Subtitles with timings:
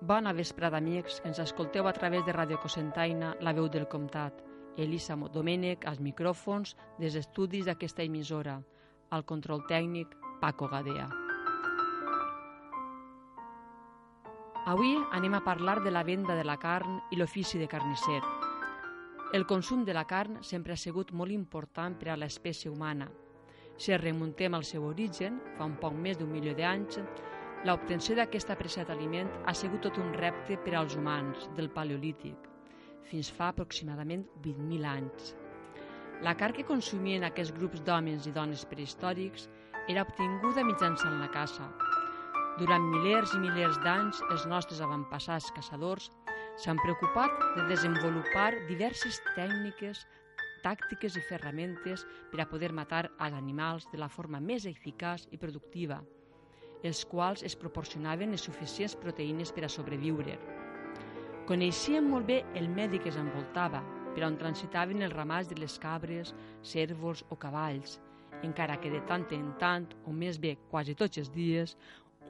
[0.00, 4.38] Bona vesprada, amics, ens escolteu a través de Radio Cosentaina, la veu del comtat.
[4.80, 8.62] Elisa Domènech, als micròfons, des estudis d'aquesta emissora.
[9.10, 11.04] Al control tècnic, Paco Gadea.
[14.72, 18.22] Avui anem a parlar de la venda de la carn i l'ofici de carnisser.
[19.34, 23.10] El consum de la carn sempre ha sigut molt important per a l'espècie humana.
[23.76, 27.02] Si remuntem al seu origen, fa un poc més d'un milió d'anys,
[27.68, 32.46] L'obtenció d'aquest apreciat aliment ha sigut tot un repte per als humans del Paleolític,
[33.10, 35.34] fins fa aproximadament 20.000 anys.
[36.24, 39.44] La carn que consumien aquests grups d'homes i dones prehistòrics
[39.92, 41.66] era obtinguda mitjançant la caça.
[42.56, 46.08] Durant milers i milers d'anys, els nostres avantpassats caçadors
[46.64, 50.00] s'han preocupat de desenvolupar diverses tècniques,
[50.64, 55.36] tàctiques i ferramentes per a poder matar els animals de la forma més eficaç i
[55.44, 56.00] productiva–
[56.82, 60.36] els quals es proporcionaven les suficients proteïnes per a sobreviure.
[61.48, 63.82] Coneixien molt bé el medi que els envoltava,
[64.14, 67.98] per on transitaven els ramats de les cabres, cèrvols o cavalls,
[68.46, 71.76] encara que de tant en tant, o més bé quasi tots els dies,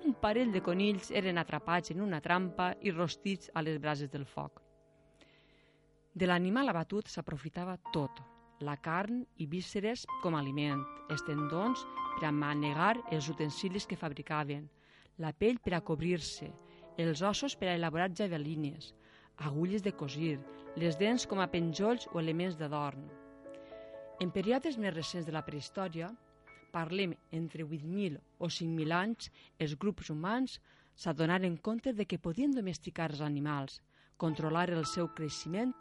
[0.04, 4.24] un parell de conills eren atrapats en una trampa i rostits a les brases del
[4.24, 4.60] foc.
[6.14, 8.22] De l'animal abatut s'aprofitava tot,
[8.60, 11.84] la carn i vísceres com a aliment, els tendons
[12.18, 14.66] per a manegar els utensilis que fabricaven,
[15.18, 16.50] la pell per a cobrir-se,
[17.00, 18.92] els ossos per a elaborar javelines,
[19.38, 20.38] agulles de cosir,
[20.76, 23.06] les dents com a penjolls o elements d'adorn.
[24.20, 26.10] En períodes més recents de la prehistòria,
[26.72, 30.60] parlem entre 8.000 o 5.000 anys, els grups humans
[30.94, 33.80] s'adonaren compte de que podien domesticar els animals,
[34.20, 35.72] controlar el seu creixement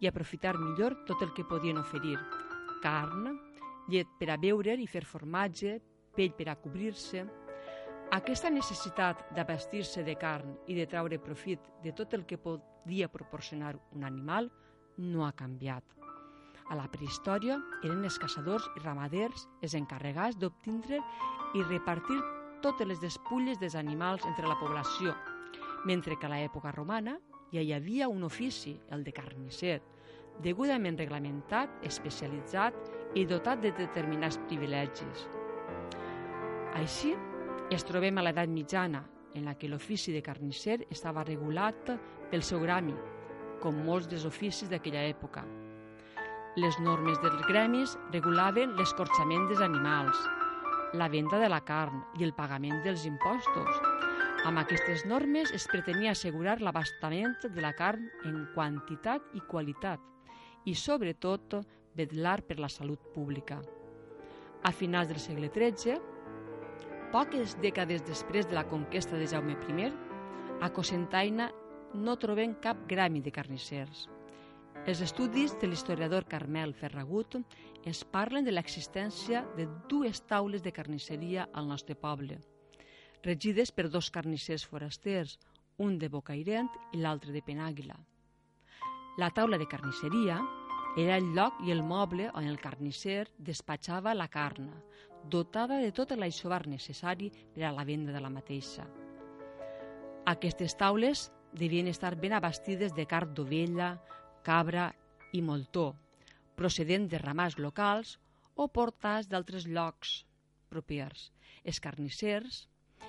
[0.00, 2.16] i aprofitar millor tot el que podien oferir.
[2.82, 3.32] Carn,
[3.88, 5.78] llet per a beure i fer formatge,
[6.14, 7.24] pell per a cobrir-se.
[8.14, 13.74] Aquesta necessitat d'abastir-se de carn i de traure profit de tot el que podia proporcionar
[13.92, 14.48] un animal
[14.98, 15.84] no ha canviat.
[16.68, 21.00] A la prehistòria eren els caçadors i ramaders els encarregats d'obtindre
[21.56, 22.18] i repartir
[22.62, 25.14] totes les despulles dels animals entre la població,
[25.88, 27.16] mentre que a l'època romana
[27.52, 29.78] ja hi havia un ofici, el de carnisser,
[30.42, 35.26] degudament reglamentat, especialitzat i dotat de determinats privilegis.
[36.78, 37.14] Així,
[37.74, 39.02] es trobem a l'edat mitjana,
[39.34, 41.92] en la que l'ofici de carnisser estava regulat
[42.30, 42.94] pel seu grami,
[43.62, 45.44] com molts dels oficis d'aquella època.
[46.58, 50.18] Les normes dels gremis regulaven l'escorxament dels animals,
[50.94, 53.87] la venda de la carn i el pagament dels impostos,
[54.48, 60.00] amb aquestes normes es pretenia assegurar l'abastament de la carn en quantitat i qualitat
[60.64, 61.58] i, sobretot,
[61.98, 63.58] vetllar per la salut pública.
[64.64, 65.98] A finals del segle XIII,
[67.12, 69.92] poques dècades després de la conquesta de Jaume I,
[70.64, 71.50] a Cosentaina
[71.94, 74.06] no trobem cap grami de carnissers.
[74.88, 77.36] Els estudis de l'historiador Carmel Ferragut
[77.84, 82.40] es parlen de l'existència de dues taules de carnisseria al nostre poble–
[83.22, 85.38] regides per dos carnissers forasters,
[85.78, 87.96] un de Bocairent i l'altre de Penàguila.
[89.18, 90.38] La taula de carnisseria
[90.98, 94.70] era el lloc i el moble on el carnisser despatxava la carn,
[95.30, 98.86] dotada de tot l'aixovar necessari per a la venda de la mateixa.
[100.26, 103.96] Aquestes taules devien estar ben abastides de carn d'ovella,
[104.44, 104.90] cabra
[105.32, 105.92] i moltó,
[106.56, 108.16] procedent de ramats locals
[108.54, 110.24] o portats d'altres llocs
[110.68, 111.30] propers.
[111.64, 112.66] Els carnissers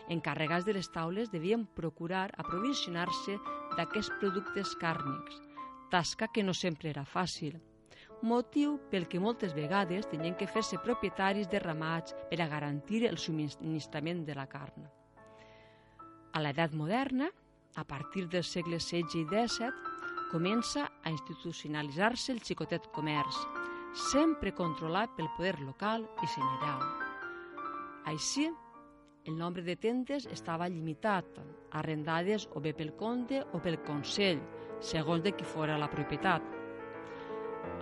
[0.09, 3.38] encarregats de les taules devien procurar aprovisionar-se
[3.77, 5.41] d'aquests productes càrnics,
[5.89, 7.59] tasca que no sempre era fàcil,
[8.22, 13.17] motiu pel que moltes vegades tenien que fer-se propietaris de ramats per a garantir el
[13.17, 14.88] subministrament de la carn.
[16.33, 17.29] A l'edat moderna,
[17.75, 19.72] a partir dels segles XVI i XVII,
[20.31, 23.38] comença a institucionalitzar-se el xicotet comerç,
[24.11, 26.84] sempre controlat pel poder local i senyorial.
[28.09, 28.49] Així,
[29.29, 31.37] el nombre de tendes estava limitat,
[31.78, 34.40] arrendades o bé pel conde o pel consell,
[34.81, 36.41] segons de qui fora la propietat.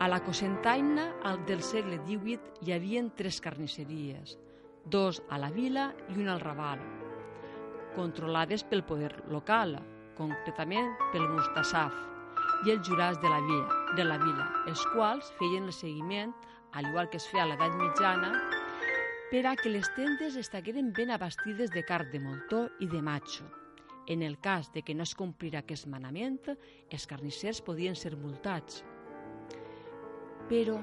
[0.03, 4.35] A la Cosentaina al del segle XVIII hi havien tres carnisseries,
[4.83, 6.83] dos a la vila i una al Raval,
[7.95, 9.77] controlades pel poder local,
[10.19, 11.95] concretament pel Mustassaf
[12.67, 16.35] i els jurats de la vila, de la vila, els quals feien el seguiment,
[16.73, 18.35] al igual que es feia a l'edat mitjana,
[19.27, 23.43] per a que les tendes estagueren ben abastides de carn de moltó i de macho.
[24.07, 26.39] En el cas de que no es complira aquest manament,
[26.89, 28.85] els carnissers podien ser multats.
[30.47, 30.77] Però,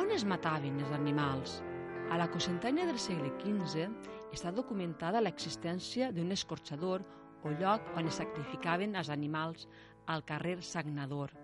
[0.00, 1.60] on es mataven els animals?
[2.08, 3.84] A la Cosentanya del segle XV
[4.32, 7.04] està documentada l'existència d'un escorxador
[7.44, 9.68] o lloc on es sacrificaven els animals
[10.08, 11.43] al carrer Sagnador.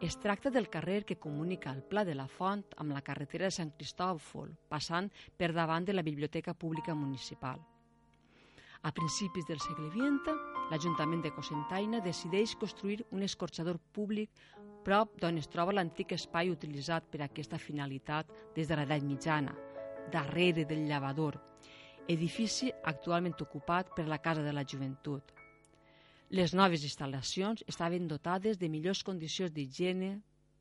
[0.00, 3.52] Es tracta del carrer que comunica el Pla de la Font amb la carretera de
[3.52, 7.60] Sant Cristòfol, passant per davant de la Biblioteca Pública Municipal.
[8.80, 10.32] A principis del segle XX,
[10.70, 14.40] l'Ajuntament de Cosentaina decideix construir un escorxador públic
[14.88, 19.52] prop d'on es troba l'antic espai utilitzat per a aquesta finalitat des de l'edat mitjana,
[20.08, 21.36] darrere del llavador,
[22.08, 25.36] edifici actualment ocupat per la Casa de la Joventut.
[26.30, 30.12] Les noves instal·lacions estaven dotades de millors condicions d'higiene,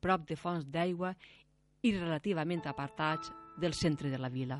[0.01, 1.11] prop de fonts d'aigua
[1.85, 3.29] i relativament apartats
[3.61, 4.57] del centre de la vila.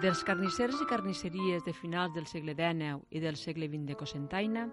[0.00, 4.64] Dels carnissers i carnisseries de finals del segle XIX i del segle XX de Cosentaina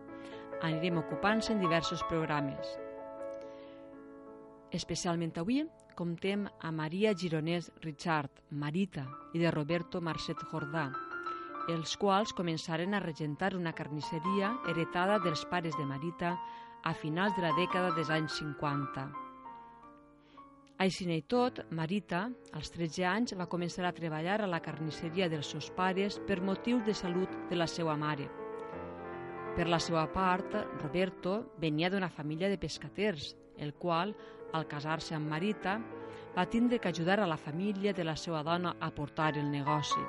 [0.64, 2.78] anirem ocupant-se en diversos programes.
[4.76, 5.62] Especialment avui
[5.96, 10.90] comptem a Maria Gironès Richard, Marita, i de Roberto Marcet Jordà,
[11.72, 16.34] els quals començaren a regentar una carnisseria heretada dels pares de Marita
[16.84, 19.06] a finals de la dècada dels anys 50.
[20.84, 25.56] Així i tot, Marita, als 13 anys, va començar a treballar a la carnisseria dels
[25.56, 28.28] seus pares per motius de salut de la seva mare.
[29.56, 30.52] Per la seva part,
[30.84, 34.12] Roberto venia d'una família de pescaters, el qual
[34.56, 35.80] al casar-se amb Marita,
[36.36, 40.02] va tindre que ajudar a la família de la seva dona a portar el negoci.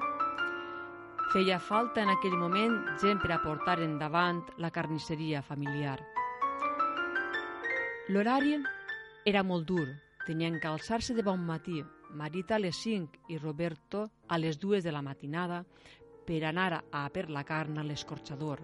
[1.32, 5.98] Feia falta en aquell moment gent per a portar endavant la carnisseria familiar.
[8.08, 8.54] L'horari
[9.26, 9.86] era molt dur,
[10.26, 11.82] tenien que alçar-se de bon matí,
[12.16, 15.64] Marita a les 5 i Roberto a les 2 de la matinada
[16.26, 18.62] per anar a per la carn a l'escorxador.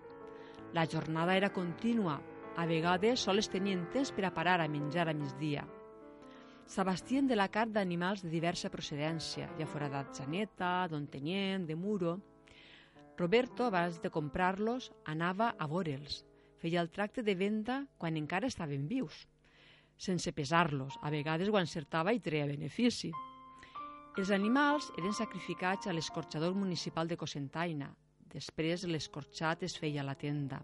[0.73, 2.21] La jornada era contínua
[2.57, 5.63] a vegades sols tenien temps per a parar a menjar a migdia.
[6.69, 12.19] S'abastien de la carn d'animals de diversa procedència, ja fora d'Atxaneta, d'Ontenyent, de Muro.
[13.19, 16.23] Roberto, abans de comprar-los, anava a veure'ls.
[16.61, 19.27] Feia el tracte de venda quan encara estaven vius,
[19.97, 20.97] sense pesar-los.
[21.03, 23.11] A vegades ho encertava i treia benefici.
[24.17, 27.91] Els animals eren sacrificats a l'escorxador municipal de Cosentaina.
[28.33, 30.63] Després l'escorxat es feia a la tenda.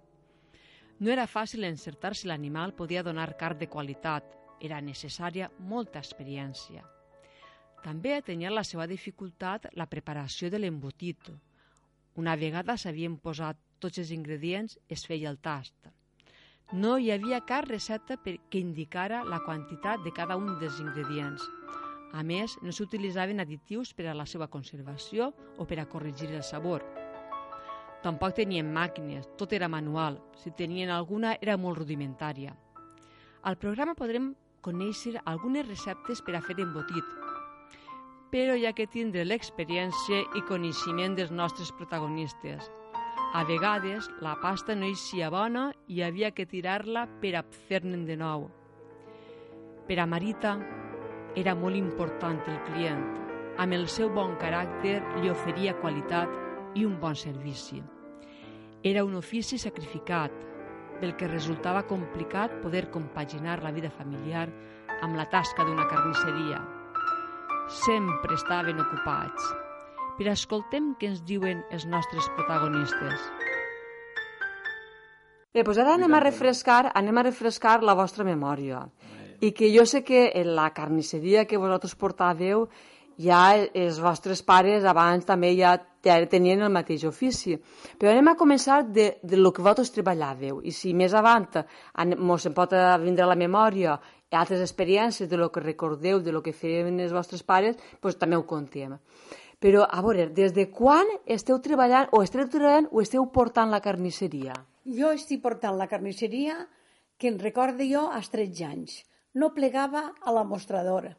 [0.98, 4.24] No era fàcil encertar si l'animal podia donar carn de qualitat,
[4.60, 6.82] era necessària molta experiència.
[7.84, 11.30] També tenia la seva dificultat la preparació de l'embotit.
[12.18, 15.92] Una vegada s'havien posat tots els ingredients, es feia el tast.
[16.72, 21.46] No hi havia cap recepta que indicara la quantitat de cada un dels ingredients.
[22.12, 26.42] A més, no s'utilitzaven additius per a la seva conservació o per a corregir el
[26.42, 26.82] sabor.
[28.02, 30.20] Tampoc tenien màquines, tot era manual.
[30.38, 32.54] Si tenien alguna, era molt rudimentària.
[33.42, 37.04] Al programa podrem conèixer algunes receptes per a fer embotit,
[38.30, 42.70] però ha que tindre l'experiència i coneixement dels nostres protagonistes.
[43.34, 48.16] A vegades la pasta no eixia bona i havia que tirar-la per a fer-ne de
[48.16, 48.48] nou.
[49.88, 50.56] Per a Marita
[51.36, 53.02] era molt important el client.
[53.58, 57.82] Amb el seu bon caràcter li oferia qualitat i un bon servici.
[58.82, 60.32] Era un ofici sacrificat,
[61.00, 64.48] del que resultava complicat poder compaginar la vida familiar
[65.02, 66.58] amb la tasca d'una carnisseria.
[67.84, 69.52] Sempre estaven ocupats.
[70.18, 73.28] Però escoltem què ens diuen els nostres protagonistes.
[75.54, 78.82] Bé, doncs ara anem a refrescar, anem a refrescar la vostra memòria.
[79.40, 82.66] I que jo sé que en la carnisseria que vosaltres portàveu
[83.18, 85.76] ja els vostres pares abans també ja
[86.30, 87.56] tenien el mateix ofici.
[87.98, 90.62] Però anem a començar de, de lo que vosaltres treballàveu.
[90.64, 93.98] I si més avant ens en pot vindre a la memòria
[94.30, 98.36] altres experiències de lo que recordeu, de lo que feien els vostres pares, doncs també
[98.36, 98.98] ho contem.
[99.58, 103.80] Però, a veure, des de quan esteu treballant, o esteu treballant, o esteu portant la
[103.82, 104.54] carnisseria?
[104.86, 106.60] Jo estic portant la carnisseria
[107.18, 109.02] que en recorde jo als 13 anys.
[109.34, 111.16] No plegava a la mostradora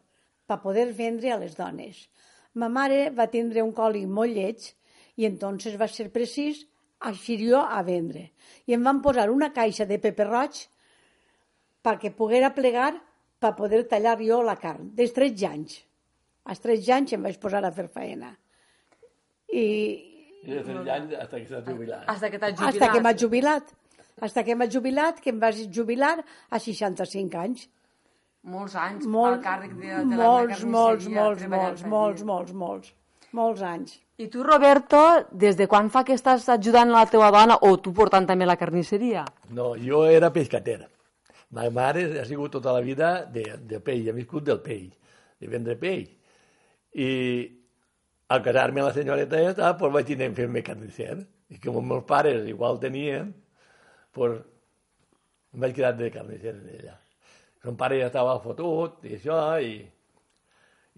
[0.48, 2.08] per poder vendre a les dones.
[2.55, 4.72] Ma mare va tindre un coli molt lleig
[5.20, 6.64] i entonces va ser precís
[7.10, 8.30] així jo a vendre.
[8.68, 10.62] I em van posar una caixa de pepe roig
[11.84, 12.94] perquè poguera plegar
[13.40, 15.80] per poder tallar jo la carn, des 13 anys.
[16.50, 18.34] Als 13 anys em vaig posar a fer feina.
[19.52, 19.66] I...
[20.44, 22.08] I de 13 anys fins que s'ha jubilat.
[22.08, 22.74] Hasta que t'has jubilat.
[22.74, 23.76] Hasta que m'ha jubilat.
[24.20, 27.68] Hasta que m'ha jubilat, que em vaig jubilar a 65 anys
[28.44, 32.94] molts anys molt, al càrrec de, de molts, la molts, molts, molts, molts, molts, molts,
[33.36, 33.98] molts anys.
[34.20, 35.00] I tu, Roberto,
[35.32, 38.58] des de quan fa que estàs ajudant la teva dona o tu portant també la
[38.60, 39.22] carnisseria?
[39.56, 40.82] No, jo era pescater.
[41.56, 44.90] Ma mare ha sigut tota la vida de, de peix, ha viscut del peix.
[45.40, 46.10] de vendre peix.
[47.00, 47.10] I
[48.28, 51.16] al casar-me la senyoreta aquesta, pues vaig que fer-me carnisser.
[51.50, 53.32] I com els meus pares igual tenien,
[54.12, 54.36] pues
[55.54, 56.98] em vaig quedar de carnisser d'ella.
[57.64, 59.80] Son pare ja estava fotut i això, i,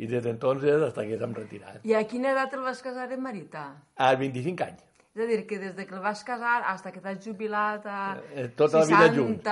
[0.01, 1.83] i des d'entonces hasta que s'han retirat.
[1.85, 3.67] I a quina edat el vas casar en Marita?
[4.01, 4.87] Als 25 anys.
[5.11, 8.17] És a dir, que des de que el vas casar fins que t'has jubilat a
[8.33, 9.43] Eh, tota la vida 60 junts.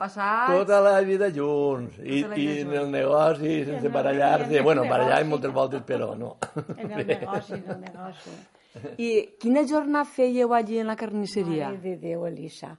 [0.00, 0.52] passats...
[0.56, 1.98] Tota la vida junts.
[2.00, 2.78] I, Tota i en junts.
[2.80, 4.52] el negoci, sense en el- barallar-se.
[4.52, 5.30] i en el Bueno, barallar negoci.
[5.30, 6.36] moltes voltes, però no.
[6.78, 8.30] En el negoci, en el negoci.
[8.98, 11.68] I quina jornada fèieu allí en la carnisseria?
[11.68, 12.72] Mare de Déu, Elisa.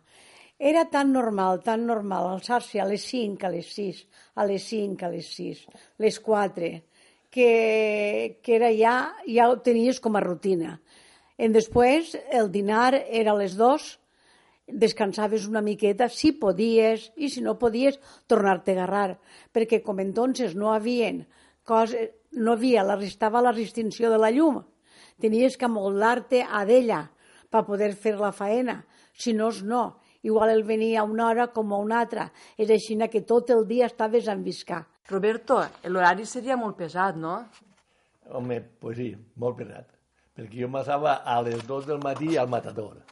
[0.58, 4.02] Era tan normal, tan normal, alçar-se a les 5, a les 6,
[4.36, 5.66] a les 5, a les 6,
[6.00, 6.70] les 4,
[7.36, 10.78] que, que era ja, ja ho tenies com a rutina.
[11.36, 13.88] En després, el dinar era a les 2,
[14.72, 18.00] descansaves una miqueta, si podies, i si no podies,
[18.32, 19.20] tornar-te a agarrar,
[19.52, 21.26] perquè com entonces no havien
[21.68, 24.64] coses, no havia, la, estava la restricció de la llum,
[25.20, 27.04] tenies que amoldar-te a d'ella
[27.52, 30.00] per poder fer la faena, si no no.
[30.24, 33.68] Igual el venia a una hora com a una altra, és així que tot el
[33.68, 34.86] dia estaves a enviscar.
[35.08, 37.36] Roberto, l'horari seria molt pesat, no?
[38.34, 39.92] Home, pues sí, molt pesat.
[40.36, 43.04] Perquè jo m'assava a les 2 del matí al matador.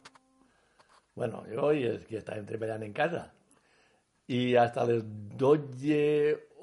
[1.14, 3.28] Bueno, jo i és que estàvem treballant en casa.
[4.26, 5.04] I fins a les
[5.38, 6.00] 12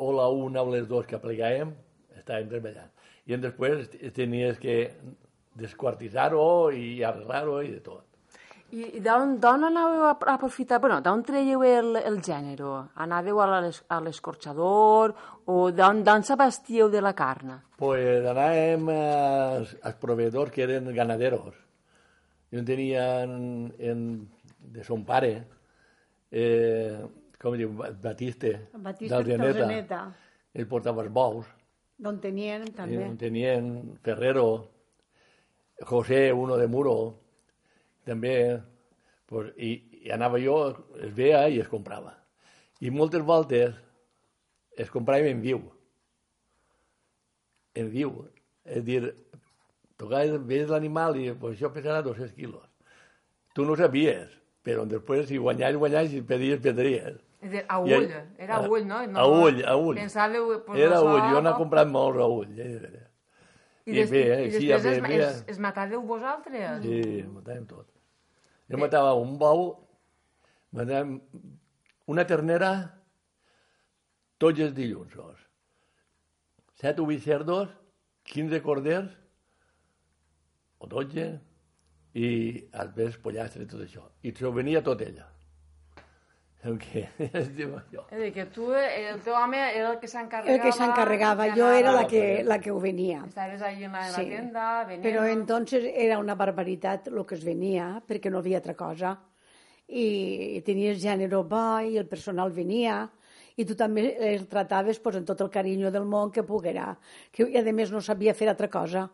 [0.04, 1.72] o la 1 o les 2 que plegàvem,
[2.20, 2.92] estàvem treballant.
[3.24, 4.78] I després tenies que
[5.56, 8.11] desquartitzar-ho i arreglar-ho i de tot.
[8.72, 10.80] I, i d'on, d'on anàveu a aprofitar?
[10.80, 12.70] Bueno, d'on traieu el, el gènere?
[13.04, 15.14] Anàveu a l'es- a l'escorxador
[15.52, 17.58] o d'on, d'on s'abastíeu de la carn?
[17.78, 21.56] Pues anàvem als, als proveedors que eren ganaderos.
[22.52, 24.06] Jo en tenia en, en,
[24.60, 25.34] de son pare,
[26.32, 27.00] eh,
[27.42, 30.04] com diu, Batiste, Batista d'Alzeneta.
[30.54, 31.46] Ell portava els bous.
[32.02, 33.04] d'on tenien també.
[33.06, 34.46] Eh, tenien Ferrero,
[35.82, 36.96] José, uno de Muro,
[38.08, 38.34] també,
[39.30, 39.74] pues, i,
[40.06, 40.58] i anava jo,
[41.02, 42.16] es veia i es comprava.
[42.82, 43.76] I moltes voltes
[44.78, 45.62] es comprava en viu.
[47.78, 48.16] En viu.
[48.66, 49.02] És dir,
[50.02, 52.66] tocaves, veies l'animal i pues, això pesarà 200 quilos.
[53.56, 54.32] Tu no sabies,
[54.66, 57.20] però després si guanyaves, guanyaves, si pedies.
[57.42, 59.00] És a a ull, era a ull, no?
[59.10, 59.98] no A ull, a ull.
[59.98, 60.52] Pensàveu...
[60.66, 62.52] Pues, Era això, ull, jo n'he comprat molts a ull.
[63.86, 63.90] Eh?
[63.90, 66.84] I, I des, bé, eh, i sí, després bé, es, es, es matàveu vosaltres?
[66.84, 67.88] Sí, matàvem tot.
[68.72, 69.64] Jo matava un bou,
[70.78, 71.18] matàvem
[72.12, 72.72] una ternera
[74.42, 75.18] tots els dilluns.
[75.18, 75.42] Os.
[76.82, 77.74] Set o vuit cerdos,
[78.32, 79.10] 15 corders,
[80.82, 81.28] o 12,
[82.18, 82.30] i
[82.84, 84.06] els ves pollastre i tot això.
[84.26, 85.31] I s'ho venia tot ella.
[86.64, 88.04] El que es diu això.
[88.12, 90.54] És a dir, que tu, el teu home era el que s'encarregava...
[90.54, 93.24] El que s'encarregava, jo era la que, la que ho venia.
[93.28, 94.26] Estaves ahí en la, en la Sí.
[94.30, 95.02] tienda, venent...
[95.08, 99.16] Però entonces era una barbaritat el que es venia, perquè no havia altra cosa.
[99.88, 100.06] I,
[100.58, 103.10] i tenies gènere bo i el personal venia
[103.60, 106.94] i tu també els trataves pues, en tot el carinyo del món que poguera.
[107.34, 109.08] Que, I a més no sabia fer altra cosa.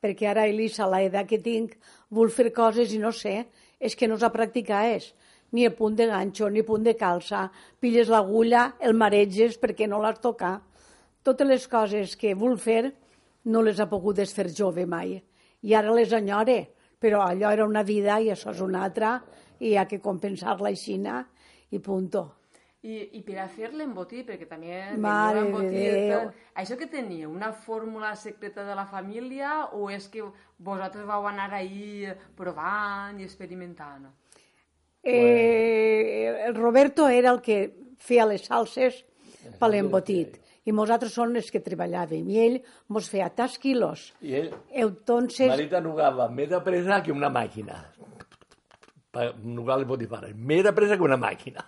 [0.00, 1.74] Perquè ara, Elisa, a l'edat que tinc,
[2.14, 3.42] vull fer coses i no sé,
[3.80, 5.10] és que no s'ha practicat és.
[5.54, 7.46] Ni el punt de ganxo, ni punt de calça.
[7.80, 10.62] Pilles l'agulla, el mareges perquè no l'has tocat.
[11.22, 12.90] Totes les coses que vull fer
[13.44, 15.20] no les ha pogut fer jove mai.
[15.62, 16.58] I ara les enyore,
[16.98, 19.20] però allò era una vida i això és una altra
[19.60, 21.22] i hi ha que compensar-la aixina
[21.70, 22.24] i punto.
[22.84, 26.26] I, I per a fer l'embotit, perquè també Mare embotit, Déu.
[26.60, 30.20] això que teniu, una fórmula secreta de la família o és que
[30.58, 32.04] vosaltres vau anar ahí
[32.36, 34.10] provant i experimentant?
[35.04, 37.58] Eh, el Roberto era el que
[38.00, 39.02] feia les salses
[39.60, 44.10] per l'embotit i nosaltres són els que treballàvem i ell mos feia tas quilos.
[44.24, 47.82] I ell, Entonces, Marita nugava més de pressa que una màquina.
[49.14, 50.32] Per nugar les botifarres.
[50.34, 51.64] Més de pressa que una màquina.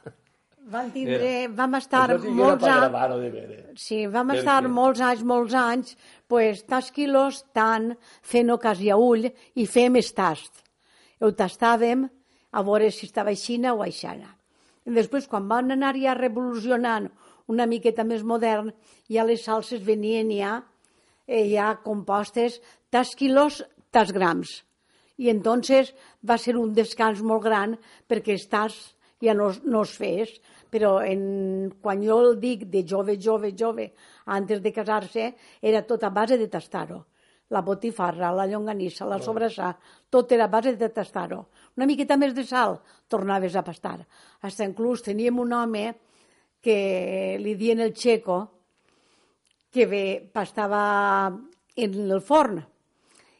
[0.67, 3.13] van tindre, vam estar Això sí era molts anys...
[3.21, 3.67] de veres.
[3.79, 8.99] Sí, vam Per estar molts anys, molts anys, pues, tas quilos, tant, fent ocasió a
[8.99, 10.65] ull i fem el tast.
[11.23, 12.09] Ho tastàvem
[12.53, 14.35] a veure si estava aixina o aixana.
[14.87, 17.09] I després, quan van anar ja revolucionant
[17.51, 18.73] una miqueta més modern,
[19.11, 20.61] ja les salses venien ja,
[21.27, 22.61] eh, ja compostes
[22.91, 24.63] tas quilos, tas grams.
[25.19, 27.77] I entonces va ser un descans molt gran
[28.09, 28.77] perquè els tas
[29.23, 30.35] ja no, no es fes,
[30.71, 33.91] però en, quan jo el dic de jove, jove, jove,
[34.27, 35.31] antes de casar-se,
[35.63, 37.05] era tot a base de tastar-ho.
[37.55, 39.71] La botifarra, la llonganissa, la sobrassà,
[40.11, 41.45] tot era a base de tastar-ho.
[41.77, 42.79] Una miqueta més de sal,
[43.13, 43.99] tornaves a pastar.
[44.43, 45.87] Hasta inclús teníem un home
[46.65, 48.39] que li dien el Checo,
[49.71, 51.29] que ve, pastava
[51.77, 52.63] en el forn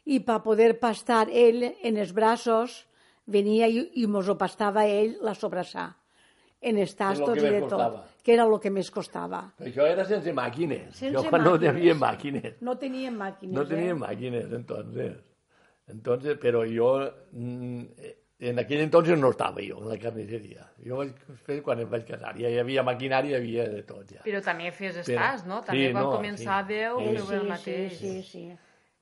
[0.07, 2.83] i per poder pastar ell en els braços
[3.25, 5.87] venia i, i mos ho pastava ell la sobrassà
[6.61, 8.03] en els tastos que i de tot, costava.
[8.23, 9.41] que era el que més costava.
[9.57, 10.93] Però això era sense màquines.
[10.95, 11.73] Sense jo quan no màquines.
[11.73, 12.61] tenia màquines.
[12.61, 13.97] No tenien màquines, No tenía eh?
[13.97, 15.17] máquinas entonces.
[15.87, 17.83] Entonces, pero yo mm,
[18.39, 20.67] en aquell entonces no estava jo en la carnisseria.
[20.85, 21.15] Jo vaig
[21.47, 22.35] fer quan em vaig casar.
[22.37, 24.21] Ja hi havia maquinària, hi havia de tot ja.
[24.25, 25.63] Però també fes Però- estàs, no?
[25.65, 27.17] També sí, quan no, començàveu sí.
[27.17, 27.97] feu el mateix.
[27.97, 28.45] Sí, sí, sí.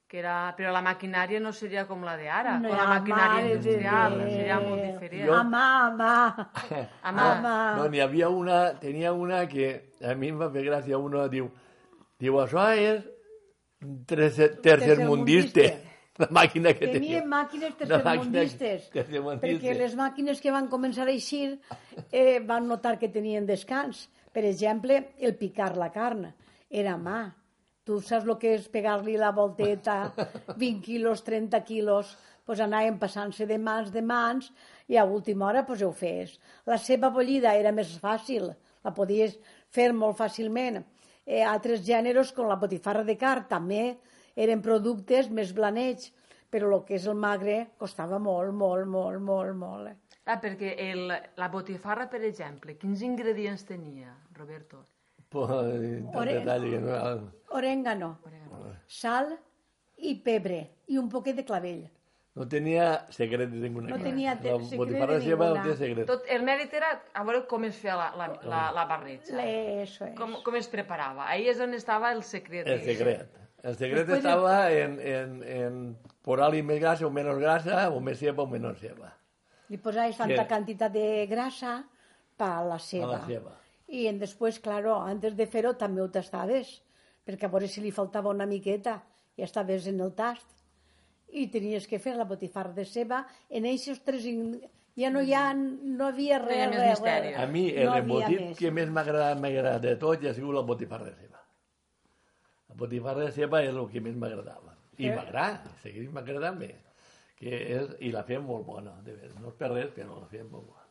[0.08, 0.54] Que era...
[0.56, 4.30] Però la maquinària no seria com la d'ara, No, o la maquinària mà, industrial, de-
[4.30, 5.30] seria molt diferent.
[5.34, 6.16] A mà, a mà.
[7.02, 7.26] A mà.
[7.26, 7.56] A mà.
[7.82, 11.50] No, n'hi havia una, tenia una que a mi em va fer gràcia, una diu,
[12.22, 13.04] diu, això és
[14.08, 15.62] tercer, tercermundista,
[16.22, 17.00] la màquina que tenia.
[17.00, 21.58] Tenien màquines tercermundistes, perquè les màquines que van començar a eixir
[22.12, 24.06] eh, van notar que tenien descans.
[24.32, 26.30] Per exemple, el picar la carn
[26.70, 27.20] era mà.
[27.86, 29.98] Tu saps el que és pegar-li la volteta,
[30.58, 34.52] 20 quilos, 30 quilos, pues anàvem passant-se de mans de mans
[34.88, 36.40] i a última hora pues, ho fes.
[36.66, 38.52] La seva bullida era més fàcil,
[38.86, 39.38] la podies
[39.74, 40.82] fer molt fàcilment.
[41.26, 43.98] Eh, altres gèneres, com la botifarra de carn, també
[44.36, 46.12] eren productes més blanets,
[46.52, 49.88] però el que és el magre costava molt, molt, molt, molt, molt.
[49.92, 49.96] eh.
[50.26, 54.84] Ah, perquè el, la botifarra, per exemple, quins ingredients tenia, Roberto?
[55.30, 56.96] Pues, tant Ore- detall que no...
[57.58, 58.10] Orèngano,
[58.88, 59.36] sal
[59.98, 61.86] i pebre i un poquet de clavell.
[62.36, 63.88] No tenia secret de ninguna.
[63.94, 65.72] No tenia te- La secret botifarra de seva no ninguna.
[65.72, 66.08] té secret.
[66.10, 69.36] Tot, el mèrit era a veure com es feia la, la, la, la barreja.
[69.38, 70.16] Le- Eso es.
[70.18, 71.30] Com, com es preparava.
[71.32, 72.68] Ahí és on estava el secret.
[72.68, 73.30] El secret.
[73.66, 75.78] El secret Después de- estava en, en, en
[76.26, 79.10] posar-li més grasa o menys grasa, o més ceba o menys ceba.
[79.74, 80.48] Li posaves tanta Sí.
[80.52, 81.80] quantitat de grasa
[82.38, 83.08] per a la ceba.
[83.16, 83.56] la ceba.
[83.88, 86.82] I en després, claro, antes de fer-ho també ho tastaves,
[87.26, 89.00] perquè a veure si li faltava una miqueta,
[89.38, 90.46] ja estaves en el tast.
[91.34, 94.26] I tenies que fer la botifarra de ceba en aquests tres...
[94.26, 94.62] In...
[94.96, 97.38] Ja no hi ha, no havia No res, hi ha més res, res.
[97.38, 100.56] A mi el no embotit que més m'ha agradat, agradat de tot ja ha sigut
[100.56, 101.42] la botifarra de ceba.
[102.76, 104.76] Botifarra de ceba és el que més m'agradava.
[104.98, 105.16] I Eh.
[105.16, 106.76] m'agrada, segueix m'agradant bé.
[107.38, 109.36] Que és, I la fem molt bona, de veres.
[109.40, 110.82] No és per res, però la fem molt bona.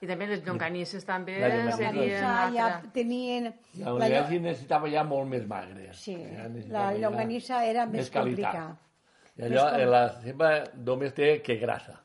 [0.00, 2.90] I també les llonganisses també La serien Llonganissa ja altra.
[2.92, 3.44] tenien...
[3.44, 3.50] La
[3.90, 5.88] la llo- llonganissa necessitava ja molt més magre.
[5.94, 8.52] Sí, Ja la ja llonganissa era més qualitat.
[8.52, 8.76] complicada.
[9.36, 12.00] I allò, Més com- eh, la ceba només té que grasa.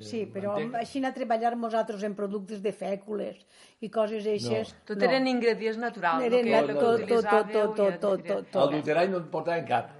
[0.00, 0.78] Sí, però Manteca.
[0.78, 3.36] així a treballar nosaltres en productes de fècules
[3.80, 4.74] i coses aixes...
[4.88, 6.22] Tot eren ingredients naturals.
[6.24, 8.50] el Eren que, tot, el que tot, tot, tot, tot, era tot, diferent.
[8.52, 8.68] tot.
[8.70, 9.90] Adulterar no et portaven cap.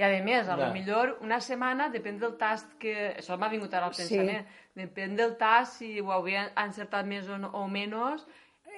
[0.00, 0.72] I a més, a lo No.
[0.72, 3.14] millor una setmana, depèn del tast que...
[3.18, 4.06] Això m'ha vingut ara al Sí.
[4.16, 4.46] pensament.
[4.74, 8.24] Depèn del tast, si ho havia encertat més o, no, o menys,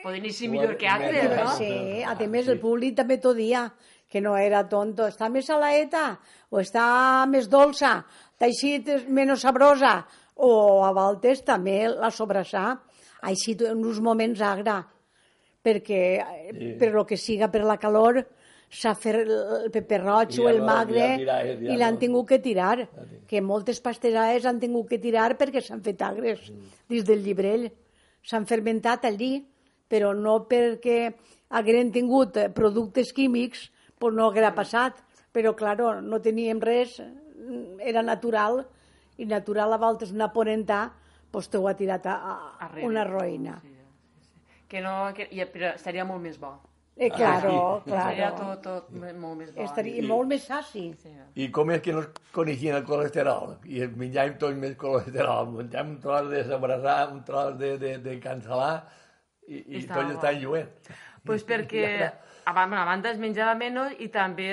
[0.03, 1.53] poden ser millor que altres, no?
[1.57, 2.51] Sí, a Ah, més sí.
[2.51, 3.73] el públic també t'ho dia,
[4.09, 5.07] que no era tonto.
[5.07, 6.19] Està més salaeta
[6.51, 8.05] o està més dolça,
[8.37, 10.05] t'ha eixit menys sabrosa
[10.37, 12.81] o a voltes també la sobrassà.
[13.23, 14.81] Ha eixit en uns moments agra
[15.63, 16.03] perquè
[16.53, 16.73] Sí.
[16.79, 18.27] per lo que siga per la calor
[18.73, 22.89] s'ha fet el peper roig o el magre tirar, i l'han tingut que tirar
[23.29, 26.71] que moltes pastelaes han tingut que tirar perquè s'han fet agres Mm.
[26.89, 27.71] dins del llibrell.
[28.23, 29.45] S'han fermentat allí
[29.89, 31.13] però no perquè
[31.51, 34.95] hagueren tingut eh, productes químics pues no haguera passat.
[35.33, 38.67] Però claro, no teníem res mm, era natural
[39.19, 40.91] i natural a voltes una ponentà
[41.31, 42.15] pues t'ho ha tirat a,
[42.61, 44.31] a una roïna Sí, sí, sí.
[44.69, 46.55] Que no, que, i, però estaria molt més bo.
[46.97, 47.91] eh, claro, sí.
[47.91, 49.63] Seria claro tot, tot me- molt més bo.
[49.63, 51.13] estaria I- molt més saci Sí.
[51.35, 53.59] I com és que no es coneixien el colesterol?
[53.65, 55.47] I menjàvem tot més colesterol.
[55.49, 58.83] Menjàvem un tros de sabrassar, un tros de, de, de cansalà
[59.49, 60.69] i, i Estava tot està lluent.
[61.25, 61.87] Pues perquè
[62.45, 64.49] a banda, a banda es menjava menys i també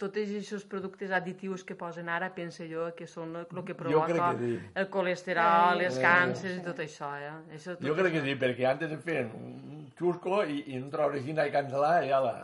[0.00, 4.44] tots aquests productes additius que posen ara, penso jo, que són el que provoca que
[4.44, 4.58] sí.
[4.74, 7.10] el colesterol, els càncers i tot això.
[7.20, 7.32] Eh?
[7.58, 10.88] això tot Jo crec que sí, perquè antes em feien un xusco i, i un
[10.92, 12.36] tros així de cansalà i ja la...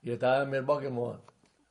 [0.00, 1.26] I estava més bo que molt.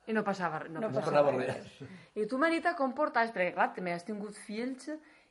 [0.06, 1.32] I no passava, no, No No passava.
[1.32, 1.80] passava res.
[2.14, 3.32] I tu, Marita, com portaves?
[3.34, 4.86] Perquè, clar, també has tingut fills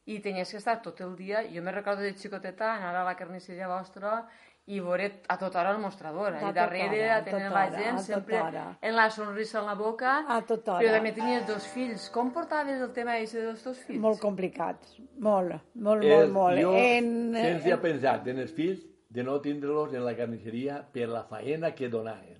[0.09, 1.45] i tenies que estar tot el dia...
[1.53, 4.25] Jo me recordo de xicoteta anar a la carnisseria vostra
[4.69, 6.27] i veure a tota hora el mostrador.
[6.33, 8.65] A Allà tota darrere, hora, a tota la hora, gent, tota sempre hora.
[8.81, 10.11] en la sonrisa en la boca.
[10.29, 10.83] A tota hora.
[10.83, 12.09] Però també tenies dos fills.
[12.13, 13.99] Com portaves el tema ese dels teus fills?
[13.99, 14.77] molt complicat
[15.17, 19.39] molt, molt, És- molt, molt Jo en, sempre he pensat en els fills de no
[19.41, 22.37] tindre-los en la carnisseria per la faena que donaven.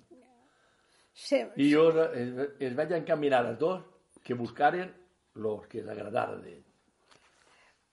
[1.13, 3.81] se, I jo es, es vaig encaminar els dos
[4.23, 4.93] que buscaren
[5.35, 6.68] los que els agradaren d'ells.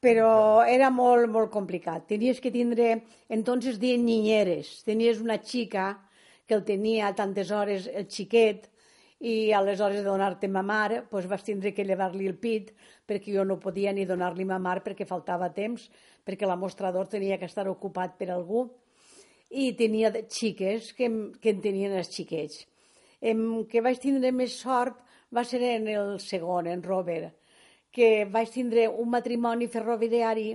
[0.06, 2.04] Però era molt, molt complicat.
[2.06, 5.88] Tenies que tindre, entonces dien niñeres, tenies una xica
[6.46, 8.68] que el tenia tantes hores el xiquet,
[9.18, 12.74] i a les hores de donar-te mamar doncs vas tindre que llevar-li el pit
[13.08, 15.88] perquè jo no podia ni donar-li mamar perquè faltava temps,
[16.22, 18.66] perquè l'amostrador tenia que estar ocupat per algú
[19.50, 21.08] i tenia xiques que,
[21.40, 22.66] que en tenien els xiquets.
[23.22, 25.00] Em, que vaig tindre més sort
[25.32, 27.32] va ser en el segon, en Robert,
[27.96, 30.50] que vaig tindre un matrimoni ferroviari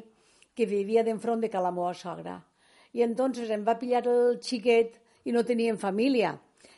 [0.54, 2.36] que vivia d'enfront de ca la meva sogra.
[2.94, 6.36] I entonces em va pillar el xiquet i no tenien família.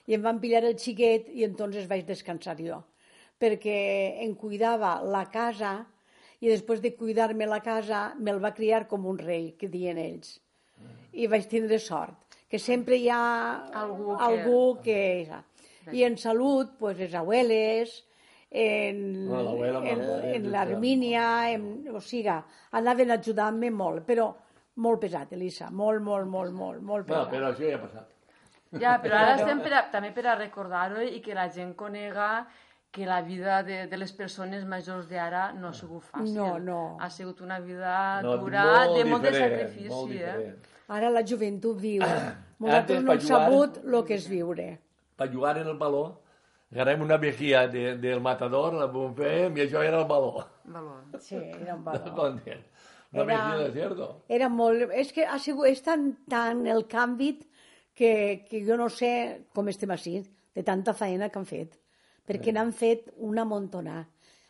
[0.07, 2.79] I em van pillar el xiquet i entonces vaig descansar jo.
[3.41, 5.81] Perquè em cuidava la casa
[6.39, 10.37] i després de cuidar-me la casa me'l va criar com un rei, que diuen ells.
[11.11, 12.15] I vaig tindre sort,
[12.47, 15.27] que sempre hi ha Algú que- algú que...
[15.91, 18.05] I en salut, pues, les abueles,
[18.53, 20.01] en, No, en,
[20.37, 21.27] en l'Armínia,
[21.91, 22.35] o sigui,
[22.77, 24.29] anaven ajudant-me molt, però
[24.85, 27.33] molt pesat, Elisa, molt, molt, molt, molt, molt Bueno, pesat.
[27.33, 28.09] però això ja ha passat.
[28.81, 32.47] Ja, però ara estem per a, també per a recordar-ho i que la gent conega
[32.93, 36.33] que la vida de, de les persones majors d'ara no ha sigut fàcil.
[36.37, 36.97] No, no.
[37.01, 40.53] Ha sigut una vida No, dura, molt de molt de sacrifici, molt eh?
[40.93, 42.05] Ara la joventut viu.
[42.61, 44.67] Nosaltres no hem sabut el que és viure.
[45.17, 46.03] Per jugar en el baló,
[46.73, 50.43] agarrem una vejía de, del matador, la bombem, i això era el baló.
[50.65, 51.19] Valor.
[51.21, 52.13] Sí, era un valor.
[52.17, 52.63] Content.
[53.13, 54.07] Una Era- de cerdo.
[54.27, 54.89] Era molt...
[54.91, 57.35] És que ha sigut, és tan, tan el canvi
[57.93, 60.15] que, que jo no sé com estem així,
[60.53, 61.77] de tanta feina que han fet.
[62.25, 64.01] Perquè n'han fet una montona.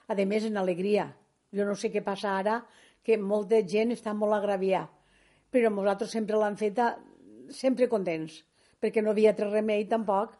[0.08, 1.10] A més, en alegria.
[1.54, 2.62] Jo no sé què passa ara,
[3.04, 4.88] que molta gent està molt agraviada.
[5.52, 6.94] Però nosaltres sempre l'han feta
[7.54, 8.40] sempre contents,
[8.82, 10.38] perquè no havia tres remei tampoc.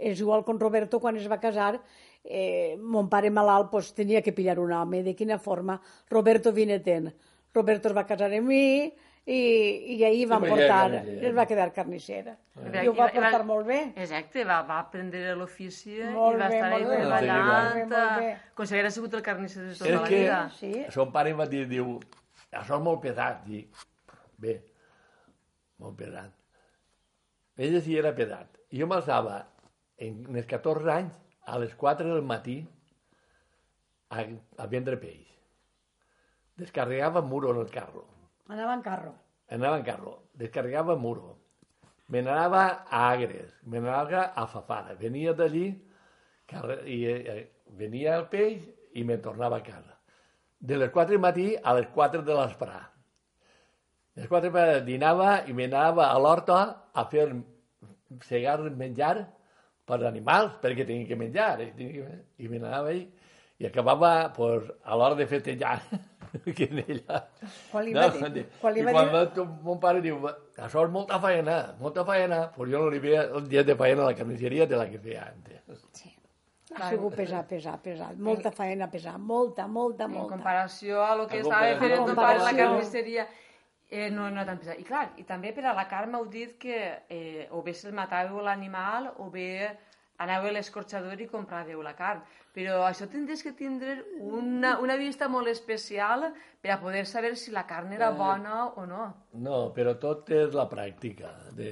[0.00, 1.74] És igual con Roberto quan es va casar,
[2.24, 5.02] eh, mon pare malalt pues, tenia que pillar un home.
[5.04, 5.76] De quina forma?
[6.08, 7.10] Roberto Vinetent.
[7.54, 8.62] Roberto es va casar amb mi
[9.26, 9.40] i,
[9.94, 11.24] i ahir van va quedar portar, carnisser.
[11.28, 12.34] es va quedar carnissera.
[12.56, 13.80] I I ho va i portar molt bé.
[14.00, 16.96] Exacte, va, va aprendre l'ofici i va bé, estar ahí molt bé.
[17.02, 18.30] treballant, Molt bé, molt bé.
[18.56, 20.40] com si hagués sigut el carnisser de tota És la que vida.
[20.56, 20.72] Sí.
[20.94, 21.98] son pare em va dir, diu,
[22.50, 23.44] això és molt pesat.
[23.46, 23.84] Dic,
[24.38, 24.56] bé,
[25.78, 26.32] molt pesat.
[27.60, 28.56] Ell sí era pesat.
[28.72, 29.42] Jo m'alçava
[30.00, 32.60] en els 14 anys a les 4 del matí
[34.10, 35.26] a, a vendre peix.
[36.60, 38.06] Descarregava muro en el carro.
[38.48, 39.14] Anava en carro.
[39.50, 40.16] Anava en carro.
[40.34, 41.36] Descarregava muro.
[42.10, 43.52] Me n'anava a Agres.
[43.64, 44.96] Me n'anava a Fafara.
[44.98, 45.66] Venia d'allí
[46.90, 47.40] i eh,
[47.78, 48.64] venia el peix
[48.98, 49.96] i me tornava a casa.
[50.58, 52.80] De les 4 del matí a les 4 de l'esprà.
[52.80, 56.60] A les 4 de dinava i me n'anava a l'horta
[56.92, 57.28] a fer
[58.26, 59.14] segar menjar
[59.90, 61.56] per animals, perquè tenia que menjar.
[61.66, 62.20] I, tenia que...
[62.44, 63.02] i me n'anava ahí
[63.60, 65.74] i acabava pues, a l'hora de festejar
[66.56, 67.18] que en ella.
[67.72, 70.00] Quan li va dir- di- quan li I va quan dir- va, tu, mon pare
[70.00, 70.16] diu,
[70.56, 74.06] això és molta feina, molta feina, pues jo no li veia el dia de feina
[74.06, 75.84] a la carnisseria de la que feia antes.
[75.92, 76.08] Sí.
[76.70, 78.14] Ha sigut pesat, pesat, pesat.
[78.22, 80.36] Molta feina pesat, molta, molta, En molta.
[80.36, 83.24] comparació a lo que En estava fent En ton pare a la carnisseria,
[83.90, 84.80] eh, no, no tan pesat.
[84.80, 87.96] I clar, i també per a la carn m'heu dit que eh, o bé se'l
[87.96, 89.50] matàveu l'animal o bé
[90.20, 92.22] anàveu a l'escorxador i compràveu la carn.
[92.54, 96.26] Però això tindries que tindre una, una vista molt especial
[96.60, 99.04] per a poder saber si la carn era bona o no.
[99.32, 101.32] No, però tot és la pràctica.
[101.56, 101.70] De...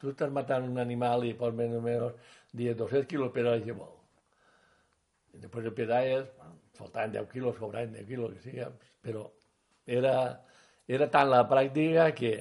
[0.00, 3.58] Tu estàs matant un animal i pots més o menys dir 200 quilos per a
[3.60, 3.92] llevar.
[5.32, 6.32] I després el pedall és,
[6.76, 8.66] faltaven 10 quilos, sobraven 10 quilos, que sigui,
[9.04, 9.28] però
[9.86, 10.16] era,
[10.88, 12.32] era tant la pràctica que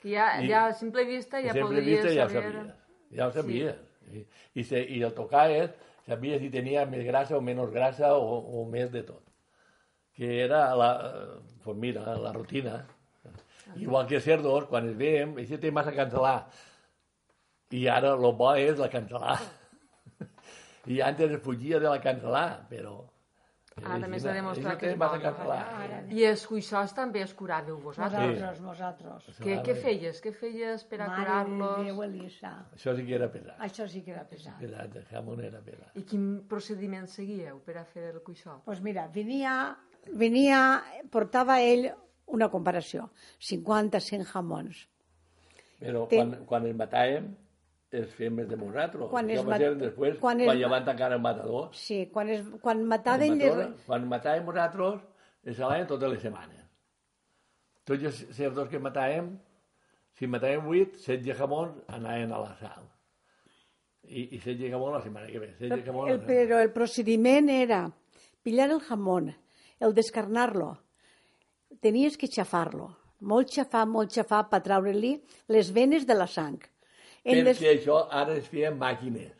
[0.00, 2.52] Que ja, I- ja a simple vista ja sempre podries vista ja ho saber...
[2.52, 2.74] sabies.
[3.16, 3.76] Ja ho sabies.
[4.10, 5.70] I, i, se, I el tocar és,
[6.06, 9.22] sabies si tenia més grassa o menys grassa o, o més de tot.
[10.16, 10.88] Que era la,
[11.62, 12.86] pues mira, la rutina.
[13.76, 16.48] Igual que cerdos, quan es veiem, això té massa cancel·lar.
[17.76, 19.36] I ara el bo és la cancel·lar.
[20.90, 23.04] I antes es fugia de la cancel·lar, però...
[23.84, 25.30] Ah, també s'ha demostrat això que té és massa bona.
[25.30, 26.12] cancel·lar.
[26.12, 28.20] I els cuixots també els curàveu vosaltres.
[28.40, 29.38] Nosaltres, nosaltres.
[29.40, 30.20] Què, què feies?
[30.24, 31.84] Què feies per a Mare de curar-los?
[31.86, 32.52] Déu, Elisa.
[32.74, 33.58] Això sí que era pesat.
[33.60, 34.58] Això sí que era pesat.
[34.60, 35.90] Pesat, el jamón era pesat.
[35.96, 38.62] I quin procediment seguíeu per a fer el cuixot?
[38.64, 39.76] Pues mira, venia,
[40.12, 41.90] venia, portava ell
[42.26, 44.86] una comparació, 50-100 jamons.
[45.80, 47.30] Però Té- quan, quan el matàvem,
[47.90, 49.08] els fem més de nosaltres.
[49.10, 51.70] Quan es va mat- després, quan quan, es ja van tancar el matador.
[51.74, 53.36] Sí, quan, es, quan mataven...
[53.38, 53.84] matador, Les...
[53.88, 55.00] Quan matàvem nosaltres,
[55.44, 56.62] els salaven totes les setmanes.
[57.90, 59.32] Tots els cerdos que matàvem,
[60.18, 62.86] si matàvem 8, 16 jamons anaven a la sal.
[64.06, 65.50] I, i 16 jamons la setmana que ve.
[65.58, 67.82] 16 jamons El, però el procediment era
[68.46, 69.34] pillar el jamón,
[69.80, 70.76] el descarnar-lo,
[71.82, 75.16] tenies que xafar-lo, molt xafar, molt xafar per treure-li
[75.52, 76.60] les venes de la sang.
[77.24, 79.32] En les- Perquè això ara es feia amb màquines.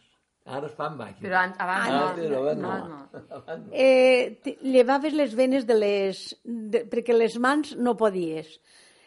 [0.46, 1.22] Ara es fan màquines.
[1.22, 2.06] Però an- abans no.
[2.08, 2.68] Antes, abans no.
[2.68, 3.36] Abans no.
[3.36, 3.72] Abans no.
[3.86, 6.22] eh, llevaves les venes de les...
[6.44, 8.58] De, perquè les mans no podies.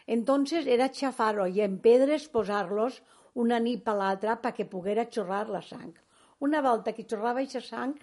[0.06, 3.02] Entonces era xafar-ho i en pedres posar-los
[3.34, 5.94] una nit a l'altra perquè poguera xorrar la sang.
[6.44, 7.94] Una volta que xorrava aquesta sang,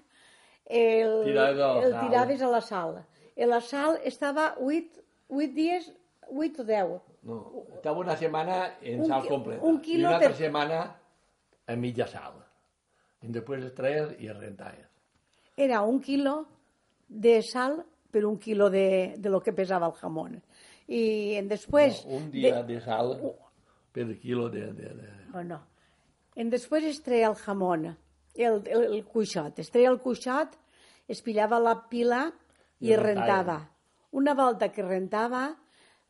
[0.66, 2.02] el, Tiraves a la el sal.
[2.08, 2.98] tiraves a la sal.
[3.36, 5.92] I la sal estava 8, 8 dies,
[6.30, 7.02] 8 o 10.
[7.24, 9.64] No, estava una setmana en Un sal completa.
[9.64, 10.80] un quilo I una altra per- setmana
[11.68, 12.40] a mitja sal.
[13.22, 14.88] I després es traies i es rentaves.
[15.56, 16.48] Era un quilo
[17.08, 20.42] de sal per un quilo de, de lo que pesava el jamón.
[20.88, 22.02] I en després...
[22.06, 23.14] No, un dia de, sal
[23.94, 24.72] per quilo de...
[24.74, 25.10] de, de...
[25.38, 25.62] O no.
[26.36, 27.86] En després es treia el jamón,
[28.34, 29.60] el, el, el cuixot.
[29.60, 30.58] Es treia el cuixot,
[31.08, 32.32] es pillava la pila
[32.80, 33.28] i, I es rentava.
[33.28, 33.70] rentava.
[34.12, 35.56] Una volta que rentava,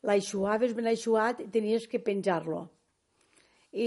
[0.02, 2.64] l'aixuaves ben aixuat i tenies que penjar-lo.
[3.72, 3.86] I,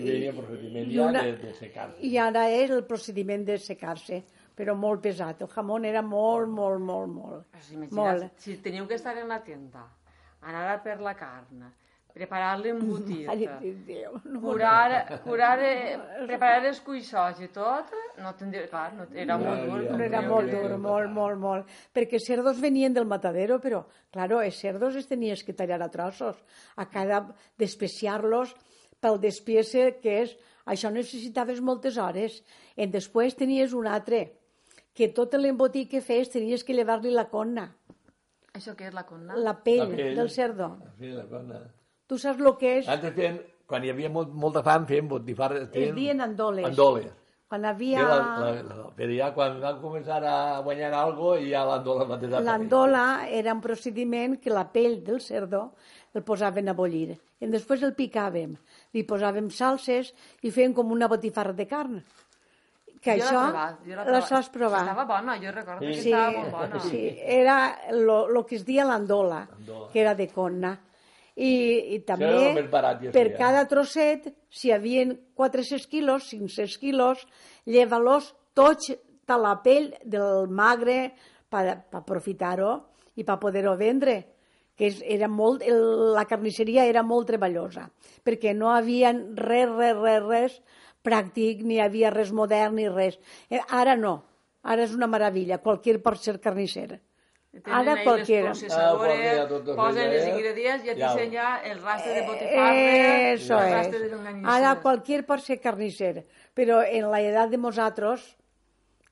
[0.00, 1.98] I procediment i una- de, de secar-se.
[2.08, 4.22] I ara és el procediment de secar-se,
[4.56, 5.42] però molt pesat.
[5.44, 7.46] El jamón era molt, molt, molt, molt.
[7.52, 8.30] Pues Molt.
[8.40, 9.84] si teniu que estar en la tenda,
[10.40, 11.66] anar a per la carn,
[12.14, 13.46] preparar l'embotit, Ai,
[13.86, 15.54] Déu, no, curar, curar,
[16.26, 19.80] preparar els cuixots i tot, no tindria, clar, no, era molt dur.
[19.96, 21.72] No era molt dur, molt, molt, molt.
[21.94, 25.88] Perquè els cerdos venien del matadero, però, claro, els cerdos els tenies que tallar a
[25.90, 26.36] trossos.
[26.76, 27.22] A cada
[27.58, 28.54] d'especiar-los
[29.00, 30.36] pel despiece que és...
[30.70, 32.42] Això necessitaves moltes hores.
[32.76, 34.20] I després tenies un altre,
[34.94, 37.64] que tot l'embotit que fes tenies que llevar-li la conna,
[38.54, 39.34] Això què és la conna?
[39.38, 40.14] la pell, La pell.
[40.18, 40.68] del cerdo.
[40.98, 41.60] Sí, la cosa.
[42.10, 42.88] Tu saps el que és?
[42.90, 43.36] Antes feien,
[43.70, 45.68] quan hi havia molt, molta fam, feien botifarres.
[45.68, 46.66] Es feien dien andoles.
[46.72, 47.12] Andoles.
[47.50, 48.02] Quan havia...
[48.06, 52.40] La, la, la, però ja quan van començar a guanyar algo, ja l'andola va tenir
[52.46, 55.72] L'andola era un procediment que la pell del cerdo
[56.14, 57.16] el posaven a bullir.
[57.42, 58.56] I després el picàvem,
[58.94, 60.12] li posàvem salses
[60.46, 61.98] i fèiem com una botifarra de carn.
[63.00, 63.42] Que Jo això
[63.86, 64.28] l'he la provat.
[64.28, 64.82] saps provar.
[64.84, 66.80] Estava bona, jo recordo que Sí, estava molt bona.
[66.86, 67.02] sí,
[67.38, 67.56] era
[67.96, 69.88] lo, lo que es dia l'andola, Andola.
[69.92, 70.74] que era de conna.
[71.40, 71.52] I,
[71.96, 75.06] i també, barat, ja per sí, cada trosset, si hi havia
[75.38, 77.22] 400 quilos, 500 quilos,
[77.64, 81.14] lleva-los tots de la pell del magre
[81.48, 82.74] per, per aprofitar-ho
[83.16, 84.18] i per poder-ho vendre
[84.80, 85.80] que era molt, el,
[86.16, 87.84] la carnisseria era molt treballosa,
[88.24, 90.54] perquè no havia res, res, res, res
[91.04, 93.18] pràctic, ni hi havia res modern, ni res.
[93.50, 94.14] Eh, Ara no,
[94.62, 97.00] ara és una meravella, qualsevol pot ser carnisser.
[97.50, 98.50] Tenen Ara ahí qualquiera.
[98.50, 101.08] les Ah, pues ja tot posen els ingredients i et Ja.
[101.14, 103.72] dicen ja el rastre de botifarra, Eso el es.
[103.74, 104.54] rastre de longaniza.
[104.56, 108.36] Ara qualquier pot ser carnisser, però en la edat de nosaltres,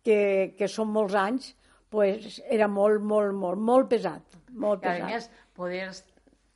[0.05, 1.57] que, que són molts anys,
[1.91, 4.23] pues era molt, molt, molt, molt pesat.
[4.53, 5.11] Molt I a pesat.
[5.11, 5.91] més, poder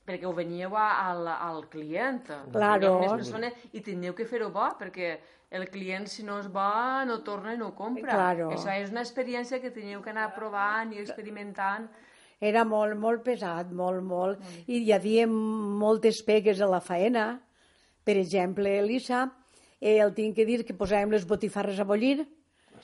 [0.06, 2.22] perquè ho veníeu a- al, al client.
[2.52, 3.00] Claro.
[3.00, 5.18] Més persones, I teniu que fer-ho bo, perquè
[5.52, 6.64] el client, si no és bo,
[7.08, 8.14] no torna i no compra.
[8.16, 8.48] Claro.
[8.54, 11.90] Això és una experiència que teniu que anar provant i experimentant.
[12.42, 14.40] Era molt, molt pesat, molt, molt.
[14.66, 17.26] I hi havia moltes pegues a la faena.
[18.02, 19.26] Per exemple, Elisa,
[19.78, 22.24] eh, el tinc que dir que posàvem les botifarres a bullir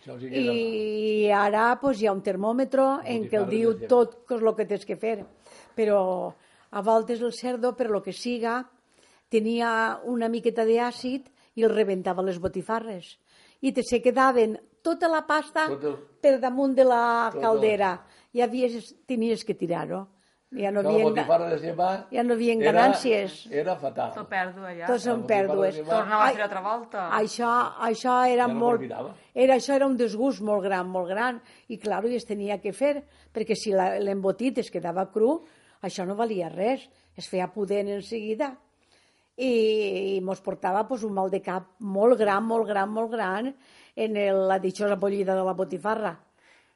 [0.09, 4.87] i ara pues, hi ha un termòmetre en què el diu tot el que tens
[4.87, 5.25] que fer.
[5.77, 6.01] Però
[6.71, 8.63] a voltes el cerdo, per lo que siga,
[9.29, 13.17] tenia una miqueta d'àcid i el rebentava les botifarres.
[13.61, 17.43] I te se quedaven tota la pasta Tot el- per damunt de la Tot el-
[17.49, 17.91] caldera.
[18.33, 20.07] I havies, tenies que tirar-ho.
[20.51, 23.51] Ja no ceba ja no havia era- ganàncies.
[23.53, 24.15] Era fatal.
[24.15, 24.87] Tot pèrdua ja.
[24.87, 25.83] Tots són pèrdues.
[25.85, 27.11] Tornava a fer altra volta.
[27.19, 27.51] Això,
[27.85, 28.81] això era Ja no molt...
[29.35, 31.43] Era, això era un desgust molt gran, molt gran.
[31.69, 35.43] I, clar, i es tenia que fer, perquè si l'embotit es quedava cru,
[35.83, 36.89] això no valia res.
[37.15, 38.57] Es feia pudent en seguida.
[39.39, 43.53] I, i mos portava pues, un mal de cap molt gran, molt gran, molt gran
[43.95, 46.17] en el, la ditxosa pollida de la botifarra.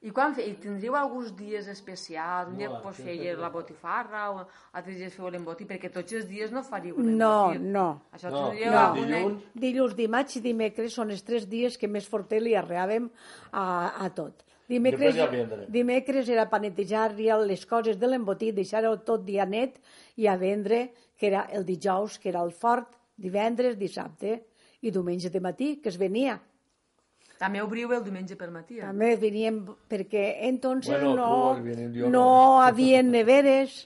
[0.03, 0.43] I quan fe...
[0.51, 2.49] I tindríeu alguns dies especials?
[2.51, 3.43] Un dia No, pues, fèieu no.
[3.45, 4.41] la botifarra, o
[4.75, 7.69] altres dies fèieu l'embotit, perquè tots els dies no faríeu No, l'embotit.
[7.71, 7.85] no.
[8.15, 8.81] Això No, tindríeu no.
[8.81, 9.21] alguna...
[9.21, 13.07] Dilluns, Dilluns, dimarts i dimecres són els tres dies que més fortet li arreàvem
[13.53, 13.67] a,
[14.07, 14.43] a tot.
[14.73, 15.15] Dimecres,
[15.69, 19.79] dimecres era per netejar ja les coses de l'embotit, deixar-ho tot dia net
[20.17, 20.87] i a vendre,
[21.23, 24.41] que era el dijous, que era el fort, divendres, dissabte
[24.83, 26.35] i diumenge de matí, que es venia.
[27.39, 28.81] També obriu el diumenge pel matí.
[28.81, 28.89] Eh?
[28.89, 31.31] També veníem, perquè entonces Bueno, no,
[31.63, 32.27] no no.
[32.67, 33.85] havia neveres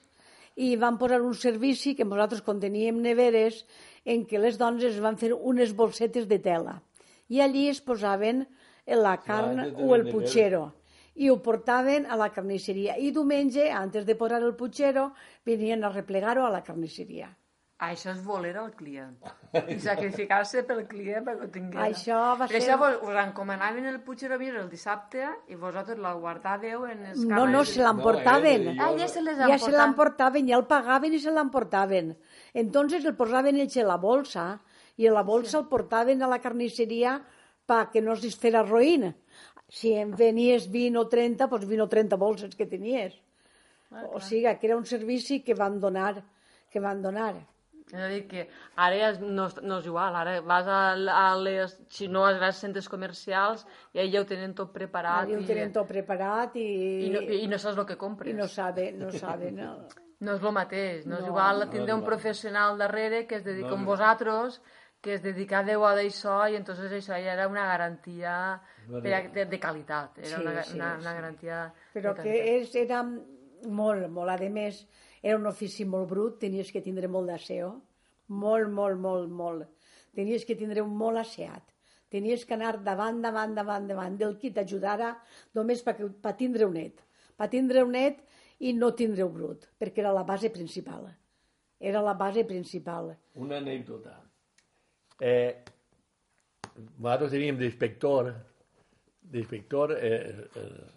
[0.56, 3.66] i van posar un servici que nosaltres quan teníem neveres
[4.08, 6.78] en què les dones es van fer unes bolsetes de tela
[7.28, 8.46] i allí es posaven
[8.86, 10.64] la carn antes de o el les neveres.
[11.16, 15.12] I ho portaven a la carnisseria i diumenge, antes de posar el puchero
[15.44, 17.32] venien a replegar-ho a la carnisseria
[17.78, 19.18] Això és voler al client.
[19.68, 21.82] I sacrificar-se pel client perquè ho tingués.
[21.84, 26.14] Això va Per ser- això vos, us encomanaven el Puigceromir el dissabte i vosaltres la
[26.16, 28.64] guardàveu en els No, no, se l'emportaven.
[28.64, 29.76] No, eh, Ah, ja se les ja se emportaven.
[29.82, 32.16] l'emportaven, ja el pagaven i se l'emportaven.
[32.54, 34.62] Entonces el posaven ells en la bolsa
[34.96, 37.20] i en la bolsa el portaven a la carnisseria
[37.68, 39.14] perquè no es desfera roïn.
[39.68, 43.14] Si en venies 20 o 30, doncs 20 o 30 bolses que tenies.
[44.12, 46.22] o sigui, que era un servici que van donar,
[46.70, 47.34] que van donar.
[47.86, 50.92] És a dir, que ara ja és- no, és- no és igual, ara vas a,
[51.30, 55.36] a les, si no vas als centres comercials i allà ho tenen tot preparat Ara
[55.38, 58.34] ho i, tenen tot preparat i, i, no, i no saps el que i compres.
[58.34, 59.86] no sabe, no sabe, no.
[60.18, 62.04] No és el mateix, no, és No, igual no tindre és un igual.
[62.10, 63.90] professional darrere que es dedica No, amb no.
[63.90, 64.62] vosaltres,
[65.06, 68.32] que es dedica a Déu a d'això i entonces això ja era una garantia
[68.90, 71.00] per a- de, de qualitat, era Sí, una, sí, una, sí.
[71.06, 71.58] una garantia
[71.94, 74.80] Però que és, era molt, molt, a més,
[75.22, 77.70] era un ofici molt brut, tenies que tindre molt d'aseo,
[78.28, 79.68] molt, molt, molt, molt.
[80.14, 81.62] Tenies que tindre un molt asseat.
[82.10, 85.14] Tenies que anar davant, davant, davant, davant del qui t'ajudara
[85.54, 87.02] només per, per tindre un net.
[87.36, 88.22] Per tindre un net
[88.58, 91.08] i no tindre un brut, perquè era la base principal.
[91.78, 93.10] Era la base principal.
[93.34, 94.22] Una anècdota.
[95.20, 95.64] Eh,
[96.98, 98.34] nosaltres teníem d'inspector,
[99.22, 100.92] d'inspector, eh, eh,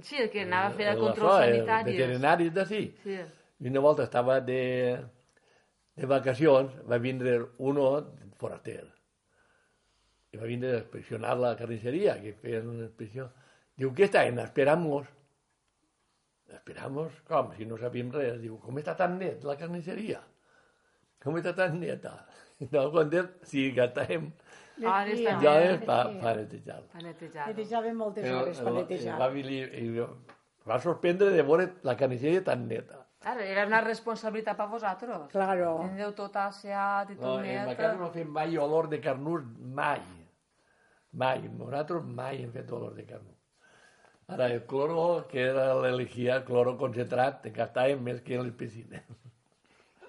[0.00, 1.92] Sí, el que anava a fer el la control FOA, eh, sanitari.
[1.92, 2.82] veterinaris d'ací.
[3.02, 3.16] Sí.
[3.60, 4.98] I una volta estava de,
[5.94, 7.90] de vacacions, va vindre uno
[8.40, 8.86] foraster.
[10.32, 13.28] I va vindre a inspeccionar la carnisseria, que feien una inspecció.
[13.76, 14.38] Diu, què estaven?
[14.40, 15.06] Esperamos.
[16.48, 17.12] Esperamos?
[17.28, 17.52] Com?
[17.56, 18.40] Si no sabíem res.
[18.40, 20.22] Diu, com està tan net la carnisseria?
[21.22, 22.16] Com està tan neta?
[22.70, 24.30] No, quan diu, sí, que estàvem
[24.88, 26.80] Ara està ja és pa, pa netejar.
[26.92, 27.46] Per netejar.
[27.50, 29.18] Netejaven moltes hores per netejar.
[29.20, 29.88] Va, venir- i
[30.68, 32.98] va sorprendre de veure la carnisseria tan neta.
[33.22, 35.28] Ara, era una responsabilitat per vosaltres.
[35.30, 35.76] Claro.
[35.84, 37.76] Tindreu tot asseat i No, tot en la net.
[37.78, 40.00] casa no fem mai olor de carnús, mai.
[41.12, 41.44] Mai.
[41.52, 43.36] Nosaltres mai hem fet olor de carnús.
[44.32, 48.54] Ara, el cloro, que era l'elegia, el cloro concentrat, en gastàvem més que en les
[48.56, 49.02] piscines.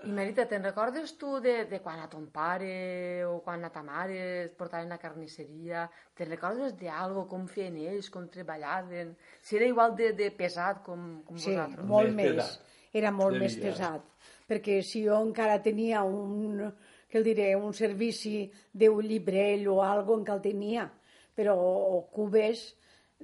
[0.03, 3.79] I Merita, te'n recordes tu de, de quan a ton pare o quan a ta
[3.87, 5.85] mare et portaven a carnisseria?
[6.17, 9.13] Te'n recordes d'algo, com feien ells, com treballaven?
[9.39, 11.87] Si era igual de, de pesat com, com Sí, vosaltres?
[11.87, 12.51] molt Més més.
[12.93, 14.03] Era molt més pesat.
[14.49, 16.59] Perquè si jo encara tenia un,
[17.09, 20.89] que el diré, un servici d'un llibrell o algo encara el tenia,
[21.33, 22.73] però o cubes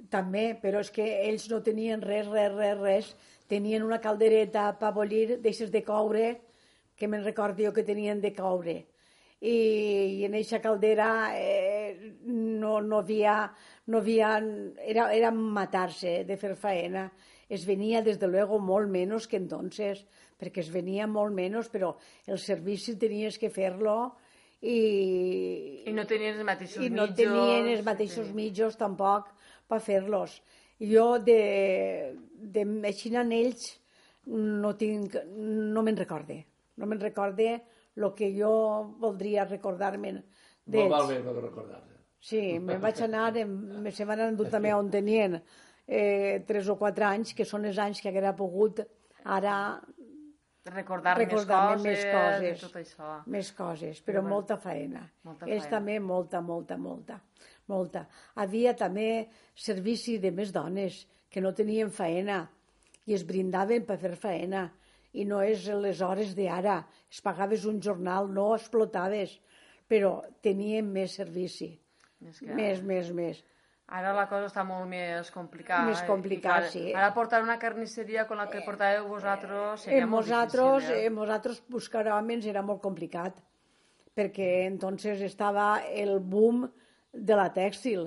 [0.08, 3.16] també, però és que ells no tenien res, res, res, res.
[3.52, 6.38] Tenien una caldereta per bollir d'eixes de coure,
[7.00, 8.78] que me'n recordo jo que tenien de coure.
[9.40, 9.56] I,
[10.20, 13.48] i en eixa caldera eh, no, no havia,
[13.88, 14.34] no havia,
[14.84, 17.08] era, era matar-se de fer faena.
[17.48, 20.04] Es venia, des de luego, molt menys que entonces,
[20.38, 21.94] perquè es venia molt menys, però
[22.28, 24.12] el servici tenies que fer-lo
[24.60, 27.16] i, I no tenien els mateixos i no mitjos.
[27.24, 29.32] tenien els mateixos mitjos tampoc
[29.68, 30.36] per fer-los.
[30.80, 33.72] Jo de, de així en ells
[34.28, 36.42] no tinc, no me'n recorde.
[36.80, 37.50] No me'n recorde
[38.00, 38.50] el que jo
[39.02, 40.22] voldria recordar-me val
[40.64, 41.08] d'ells.
[41.10, 41.96] bé no recordar-se.
[42.20, 45.38] Sí, me'n vaig anar, em- me se van endur també on tenien
[45.86, 48.80] eh, tres o quatre anys, que són els anys que haguera pogut
[49.24, 49.80] ara
[50.70, 53.06] Recordar, recordar-me més més coses, coses, i tot això.
[53.32, 55.06] més coses, però bueno, molta feina.
[55.24, 55.76] molta Ells feina.
[55.78, 57.16] també molta, molta, molta,
[57.72, 58.02] molta.
[58.36, 59.06] Havia també
[59.54, 62.42] servici de més dones que no tenien feina
[63.06, 64.66] i es brindaven per fer feina
[65.12, 66.80] i no és les hores d'ara.
[67.10, 69.38] Es pagaves un jornal, no explotaves,
[69.90, 71.72] però tenien més servici.
[72.20, 73.40] Més que Més, més, més.
[73.90, 75.88] Ara la cosa està molt més complicada.
[75.88, 76.06] Més eh?
[76.44, 76.92] clar, sí.
[76.94, 81.06] Ara portar una carnisseria com la que portàveu vosaltres seria En molt nosaltres, difícil.
[81.08, 83.40] en nosaltres buscar homes era molt complicat,
[84.14, 86.68] perquè entonces estava el boom
[87.12, 88.06] de la tèxtil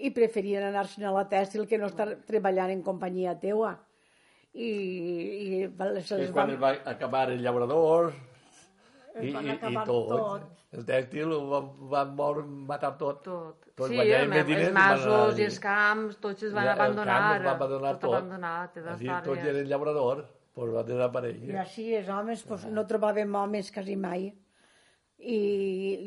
[0.00, 3.74] i preferien anar-se'n a la tèxtil que no estar treballant en companyia teua.
[4.56, 5.49] I, i
[6.04, 6.54] se És les quan van...
[6.54, 10.08] es va acabar els llauradors i, Es van i, i acabar tot.
[10.14, 10.48] tot.
[10.70, 13.22] El tèxtil ho van, van moure, matar tot.
[13.26, 13.64] Tot.
[13.74, 17.16] Tots sí, el, els i masos i els camps, tots els van Ja, el abandonar.
[17.16, 18.00] camp es va abandonar tot.
[18.04, 18.76] tot abandonat.
[18.76, 19.48] Així estar tots bé.
[19.50, 21.56] eren llauradors, doncs va I desaparèixer.
[21.64, 24.28] així els homes pues, no trobàvem homes quasi mai.
[25.18, 25.38] I,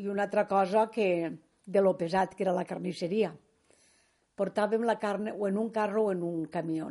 [0.00, 1.08] I una altra cosa que
[1.66, 3.34] de lo pesat que era la carnisseria.
[4.34, 6.88] Portàvem la carn o en un carro o en un camió.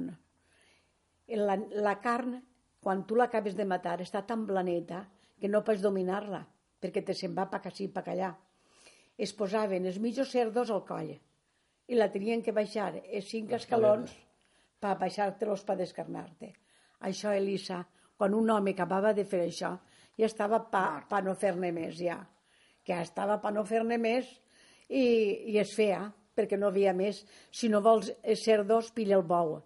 [1.28, 2.38] La, la carn,
[2.84, 5.06] quan tu l'acabes de matar, està tan blaneta
[5.40, 6.44] que no pots dominar-la,
[6.80, 8.34] perquè te se'n va pa cací pa allà.
[9.18, 14.14] Es posaven els mitjos cerdos al coll i la tenien que baixar els cinc escalons
[14.84, 16.54] per baixar-te-los per descarnar-te.
[17.08, 17.82] Això, Elisa,
[18.18, 19.74] quan un home acabava de fer això,
[20.18, 22.20] ja estava pa, pa no fer-ne més, ja.
[22.84, 24.28] Que estava pa no fer-ne més
[24.90, 25.04] i,
[25.54, 26.06] i es feia,
[26.36, 27.24] perquè no havia més.
[27.52, 28.12] Si no vols
[28.44, 29.58] ser dos, pilla el bou.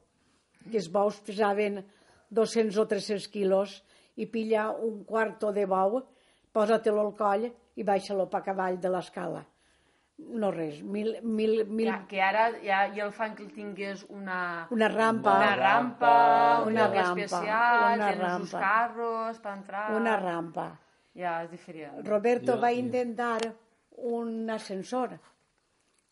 [0.67, 1.81] Que els bous pesaven
[2.29, 3.83] 200 o 300 quilos
[4.15, 6.01] i pilla un quarto de bou,
[6.51, 7.45] posa-te-lo al coll
[7.77, 9.43] i baixa-lo pa cavall de l'escala.
[10.17, 14.03] No res, mil, mil, mil, Que, que ara ja, ja el fan que el tingués
[14.09, 16.13] una, una rampa, una rampa,
[16.65, 18.59] Una un lloc rampa, especial, una tenen els rampa.
[18.59, 19.83] carros per entrar...
[19.95, 20.65] una rampa.
[21.13, 22.01] Ja, és diferent.
[22.05, 23.39] Roberto Jo- va intentar
[23.97, 25.19] un ascensor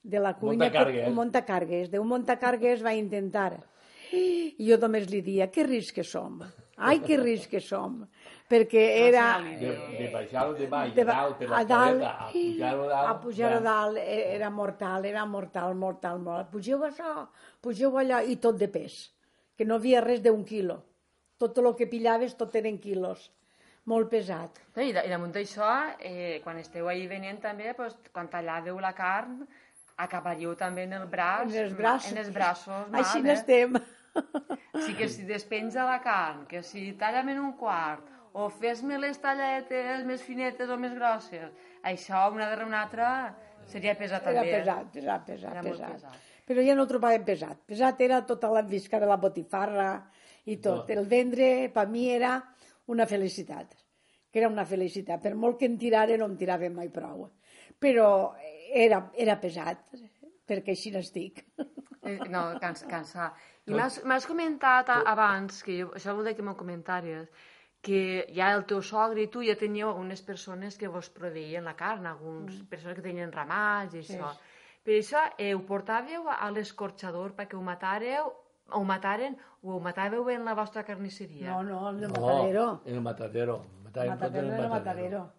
[0.03, 0.65] de la cuina.
[0.65, 1.07] Montacargues.
[1.07, 1.89] Un montacargues.
[1.91, 3.57] De un montacargues va intentar.
[4.13, 6.41] I jo només li dia, que risc que som.
[6.77, 8.01] Ai, que risc que som.
[8.49, 9.39] Perquè era...
[9.41, 12.89] De, de baixar-ho de baix, de dalt, per la a dalt, caleta, a pujar-ho a
[12.89, 13.07] dalt.
[13.09, 13.63] a pujar-ho ja.
[13.63, 16.49] dalt e- era mortal, era mortal, mortal, mortal.
[16.51, 17.13] Pugeu això,
[17.61, 18.99] pugeu allò, i tot de pes,
[19.57, 20.81] que no havia res d'un quilo.
[21.39, 23.31] Tot el que pillaves, tot eren quilos.
[23.85, 24.61] Molt pesat.
[24.77, 29.43] I, I damunt d'això, eh, quan esteu ahí venent també, pues, quan tallàveu la carn,
[29.97, 32.11] acabaríeu també en el braç, En els braços.
[32.11, 33.27] en els braços, Així mal, eh?
[33.31, 33.77] n'estem.
[34.85, 38.03] Sí que si despenja la carn, que si talla'm en un quart,
[38.35, 41.51] o fes-me les talladetes més finetes o més grosses,
[41.83, 43.09] això una darrere una altra
[43.71, 44.51] seria pesat Era també.
[44.57, 45.93] pesat, pesat, pesat, Era pesat.
[45.93, 46.19] pesat.
[46.45, 47.63] Però ja no ho trobàvem pesat.
[47.65, 49.87] Pesat era tota la visca de la botifarra
[50.45, 50.89] i tot.
[50.93, 52.35] El vendre, per mi, era
[52.93, 53.71] una felicitat.
[54.29, 55.23] Que era una felicitat.
[55.23, 57.31] Per molt que en tiraren, no em tiraven mai prou.
[57.79, 58.35] Però
[58.75, 59.87] era, era pesat,
[60.47, 61.43] perquè així n'estic.
[62.05, 63.33] Eh, No, cansa, cansa.
[63.65, 67.29] I m'has comentat a- abans, que jo, això vol dir que m'ho comentaries,
[67.81, 71.75] que ja el teu sogre i tu ja teníeu unes persones que vos proveïen la
[71.75, 74.31] carn, algunes persones que tenien ramats i això.
[74.85, 78.31] Per això eh, ho portàveu a l'escorxador perquè ho matàreu,
[78.71, 81.49] ho mataren o ho matàveu en la vostra carnisseria?
[81.51, 82.81] No, no, en el No, matadero.
[82.85, 83.65] en el matadero.
[83.83, 85.31] Matàvem matadero en en el matadero.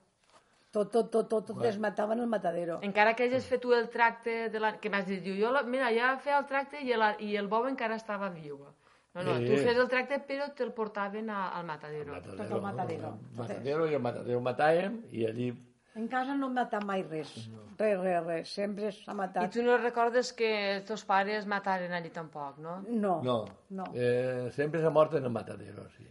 [0.70, 2.80] Tot, tot, tot, tot, tot es matava en el matadero.
[2.82, 4.74] Encara que hagis fet tu el tracte, de la...
[4.80, 7.14] que m'has dit, diu, jo, la- mira, ja feia el tracte i, la...
[7.22, 8.58] i el bou encara estava viu.
[9.16, 9.46] No, no, Sí.
[9.46, 12.18] tu fes el tracte però te'l portaven a, al matadero.
[12.20, 13.14] Tot el matadero.
[13.32, 15.48] El matadero i el matadero matàvem i allí...
[15.96, 17.30] En casa no hem matat mai res.
[17.78, 18.50] Res, res, res.
[18.52, 19.48] Sempre s'ha I matat.
[19.54, 22.82] tu no recordes que els teus pares mataren allí tampoc, no?
[22.90, 23.14] No.
[23.24, 23.38] No,
[23.70, 23.86] No.
[23.94, 26.04] Eh, sempre s'ha mort en el matadero, sí.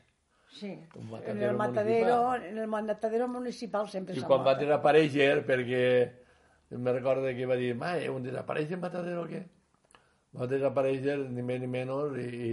[0.56, 0.72] Sí.
[0.96, 2.46] Un En el matadero, municipal.
[2.46, 5.82] en el matadero municipal sempre I quan va desaparèixer, perquè
[6.80, 9.44] me recordo que va dir, ma, un desapareix el matadero o què?
[10.40, 12.52] Va desaparèixer ni més ni menys i, i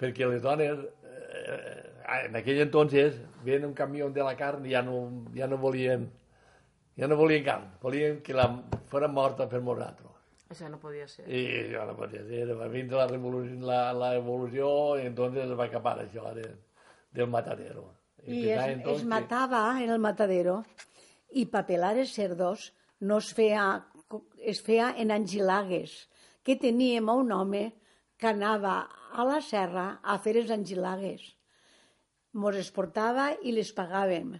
[0.00, 1.92] perquè les dones eh,
[2.26, 6.08] en aquell entonces ven un camió de la carn i ja no, ja no volien
[6.96, 8.48] ja no volien carn, volien que la
[8.88, 10.12] fora morta per nosaltres.
[10.48, 11.26] Això no podia ser.
[11.28, 15.58] I això no podia ser, va vindre la, revolució, la, la evolució i entonces es
[15.58, 16.46] va acabar això de,
[17.16, 17.88] del matadero.
[18.26, 20.60] I es, entonces es matava en el matadero
[21.32, 23.86] i papelar els cerdos no es feia,
[24.38, 26.06] es feia en angilagues,
[26.42, 27.64] que teníem un home
[28.16, 28.78] que anava
[29.12, 31.24] a la serra a fer les angilagues.
[32.36, 34.34] Mos es portava i les pagàvem.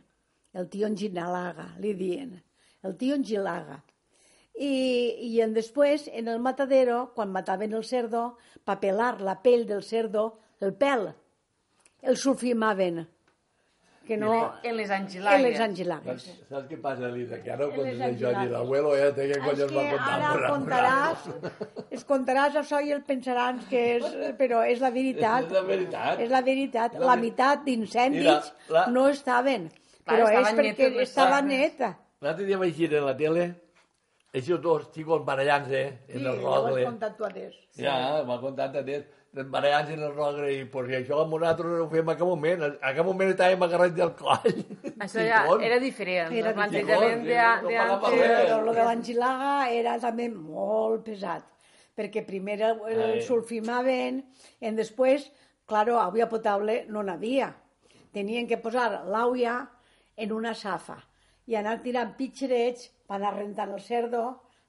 [0.57, 2.37] El tio Enginalaga, li dien.
[2.85, 3.83] El tio Engilaga.
[4.57, 4.73] I,
[5.29, 9.83] i en després, en el matadero, quan mataven el cerdo, pa pelar la pell del
[9.85, 11.11] cerdo, el pèl,
[12.03, 13.07] el sulfimaven.
[14.07, 14.53] Que no...
[14.63, 15.43] En les En angilagues.
[15.43, 16.23] les angilagues.
[16.23, 17.41] Saps, saps què passa, Elisa?
[17.43, 18.41] Que ara En quan les dius això, angilagues.
[18.45, 20.15] dius, l'abuelo ja té que És collons que va contar.
[20.15, 24.05] ara per contaràs, es contaràs això i el pensaran que és...
[24.39, 25.49] Però és la veritat.
[25.49, 26.21] És la veritat.
[26.21, 26.95] És la veritat.
[27.01, 29.67] La La meitat d'incendis la- no estaven.
[30.07, 31.97] Clar, Però és perquè les estava neta.
[32.23, 33.49] L'altre dia vaig ir a la tele,
[34.31, 35.83] aquests dos xicos barallant-se
[36.15, 36.85] en el ja ho has rogle.
[36.85, 37.55] contat tu adés.
[37.75, 38.77] Ja, m'ha contat
[39.37, 42.63] antes, barallant-se en el rogle, i pues, i això nosaltres ho fem a cap moment.
[42.81, 44.63] A cap moment estàvem agarrats del coll.
[44.99, 46.33] Això ja era diferent.
[46.33, 47.37] Era el plantejament de,
[47.69, 51.45] de lo de l'angilaga era també molt pesat,
[51.97, 54.23] perquè primer el, el sulfimaven,
[54.61, 55.29] i després,
[55.69, 57.53] claro, aigua potable no n'havia.
[58.17, 59.67] Tenien que posar l'aigua
[60.17, 60.97] en una safa
[61.47, 64.23] i anar tirant pitxerets per anar rentant el cerdo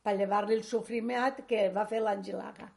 [0.04, 2.68] per llevar-li el sofrimat que va fer l'angilaga.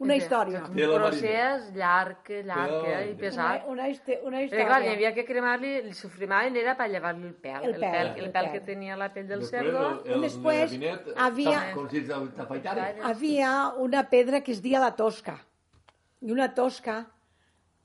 [0.00, 0.62] Una història.
[0.64, 3.66] Un Sí, la procés llarg, llarg eh, i Una, pesat.
[3.68, 4.92] una, histe- una Perquè, clar, hi història.
[4.94, 8.24] havia que cremar-li, el sofrimaven era per llevar-li el pèl, El el, pèl, pèl, el
[8.24, 8.52] el pèl pèl.
[8.52, 10.00] que tenia la pell del cerdo.
[10.06, 11.74] el- el Després gabinet, havia-
[13.04, 15.36] havia una pedra que es dia la tosca.
[16.22, 17.06] I una tosca,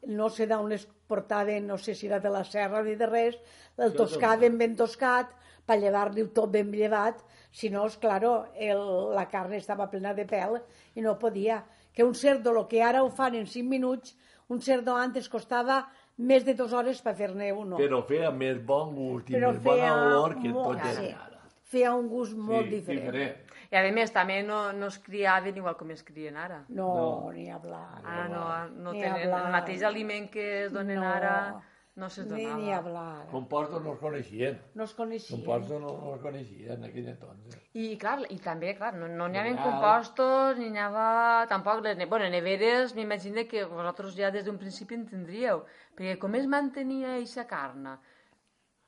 [0.07, 3.37] no sé d'on les portaven, no sé si era de la serra ni de res,
[3.77, 5.29] el toscaven ben toscat
[5.65, 7.19] per llevar-li tot ben llevat,
[7.51, 10.61] si no, és claro, el, la carn estava plena de pèl
[10.95, 11.63] i no podia.
[11.95, 14.17] Que un cerdo, el que ara ho fan en 5 minuts,
[14.49, 15.85] un cerdo antes costava
[16.17, 17.77] més de dues hores per fer-ne uno.
[17.79, 21.07] Però feia més bon gust i Però més bona feia olor que molt- tot sí.
[21.11, 21.31] ara.
[21.65, 23.41] Feia un gust molt diferent.
[23.71, 26.63] I a més també no, no es criaven igual com es crien ara.
[26.69, 26.91] No,
[27.25, 27.31] No.
[27.33, 28.01] ni hablar.
[28.03, 29.45] Ara no, no Ni tenen hablar.
[29.47, 31.07] el mateix aliment que es donen No.
[31.07, 31.61] ara,
[31.95, 32.57] no Ni, donava.
[32.59, 33.27] ni hablar.
[33.31, 34.57] Compostos no es coneixien.
[34.75, 35.39] No es coneixien.
[35.39, 37.55] Compostos no, no es coneixien en aquell entonces.
[37.73, 39.63] I, clar, i també, clar, no, no n'hi havia Real.
[39.69, 41.45] compostos, ni n'hi havia...
[41.47, 45.63] Tampoc, les, ne- bueno, neveres, m'imagino que vosaltres ja des d'un principi en tindríeu,
[45.95, 47.87] perquè com es mantenia eixa carn?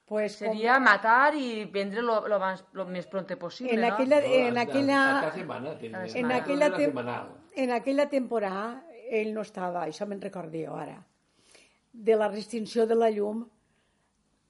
[0.08, 3.94] Pues com- Seria matar i vendre lo, lo, abans, lo més pronte possible, En no?
[3.94, 5.98] aquella, en a- aquella, A, cada setmana tenia.
[5.98, 6.38] En en Setmana.
[6.44, 11.06] aquella, en aquella temporada ell no estava, això me'n recordo jo ara,
[11.98, 13.48] de la restricció de la llum,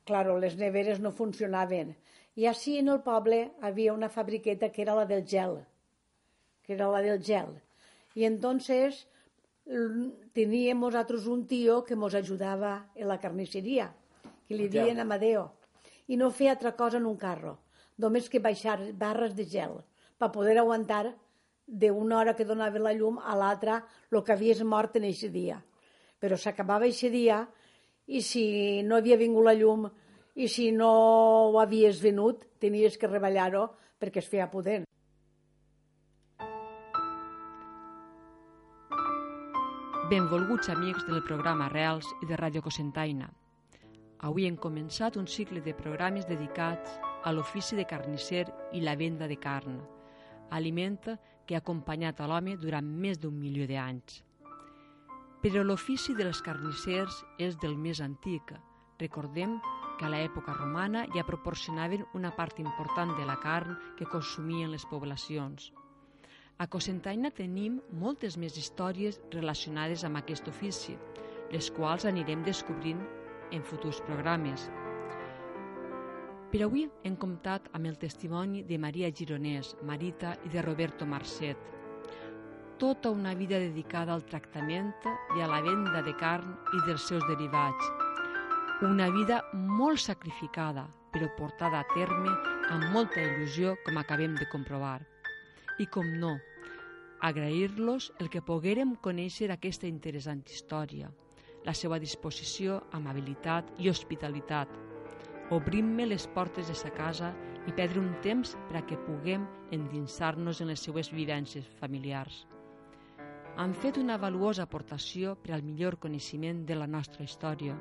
[0.03, 1.95] claro, les neveres no funcionaven.
[2.37, 5.61] I així en el poble havia una fabriqueta que era la del gel,
[6.63, 7.55] que era la del gel.
[8.13, 9.07] Y entonces
[10.33, 13.93] teníamos nosaltres un tío que nos ayudaba en la carnisseria,
[14.47, 15.51] que li dien Amadeo,
[16.07, 17.57] i no feia altra cosa en un carro,
[17.99, 19.81] només que baixar barres de gel,
[20.17, 21.17] per poder aguantar
[21.67, 23.81] d'una hora que donava la llum a l'altra
[24.11, 25.59] el que havies mort en aquest dia.
[26.19, 27.43] Però s'acabava aquest dia
[28.07, 29.87] i si no havia vingut la llum
[30.37, 30.89] i si no
[31.51, 33.67] ho havies venut, tenies que reballar-ho
[33.99, 34.85] perquè es feia pudent.
[40.07, 43.27] Benvolguts amics del programa Reals i de Ràdio Cosentaina.
[44.23, 46.93] Avui hem començat un cicle de programes dedicats
[47.27, 49.81] a l'ofici de carnisser i la venda de carn,
[50.49, 51.11] aliment
[51.45, 54.23] que ha acompanyat a l'home durant més d'un milió d'anys.
[55.41, 58.53] Però l'ofici dels carnissers és del més antic.
[58.99, 59.59] Recordem
[59.99, 64.85] que a l'època romana ja proporcionaven una part important de la carn que consumien les
[64.89, 65.71] poblacions.
[66.57, 70.97] A Cosentaina tenim moltes més històries relacionades amb aquest ofici,
[71.53, 73.03] les quals anirem descobrint
[73.53, 74.65] en futurs programes.
[76.51, 81.59] Per avui hem comptat amb el testimoni de Maria Gironès, Marita i de Roberto Marcet.
[82.77, 84.91] Tota una vida dedicada al tractament
[85.33, 87.87] i a la venda de carn i dels seus derivats.
[88.85, 92.29] Una vida molt sacrificada, però portada a terme
[92.69, 94.99] amb molta il·lusió, com acabem de comprovar.
[95.81, 96.35] I com no,
[97.25, 101.09] agrair-los el que poguérem conèixer aquesta interessant història,
[101.65, 104.69] la seva disposició, amabilitat i hospitalitat.
[105.57, 107.31] Obrim-me les portes de sa casa
[107.65, 112.45] i perdre un temps per a que puguem endinsar-nos en les seues vivències familiars.
[113.57, 117.73] Han fet una valuosa aportació per al millor coneixement de la nostra història,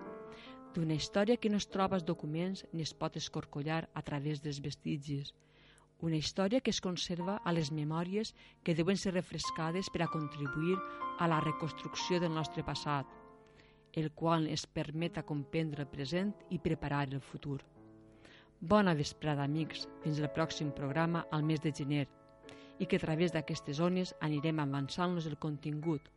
[0.73, 4.63] d'una història que no es troba als documents ni es pot escorcollar a través dels
[4.65, 5.35] vestigis,
[6.01, 8.33] una història que es conserva a les memòries
[8.65, 10.81] que deuen ser refrescades per a contribuir
[11.21, 13.05] a la reconstrucció del nostre passat,
[13.93, 17.61] el qual es permet a comprendre el present i preparar el futur.
[18.61, 22.07] Bona vesprada, amics, fins al pròxim programa al mes de gener
[22.79, 26.11] i que a través d'aquestes zones anirem avançant-nos el contingut.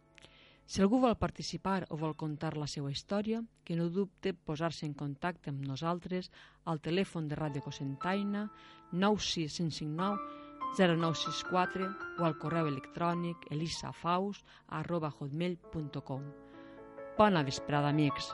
[0.70, 4.94] Si algú vol participar o vol contar la seva història, que no dubte posar-se en
[4.94, 6.30] contacte amb nosaltres
[6.66, 8.44] al telèfon de Ràdio Cosentaina
[8.92, 10.40] 96559
[10.78, 11.88] 0964
[12.20, 16.30] o al correu electrònic elisafaus arroba hotmail.com.
[17.18, 18.30] Bona vesprada, amics!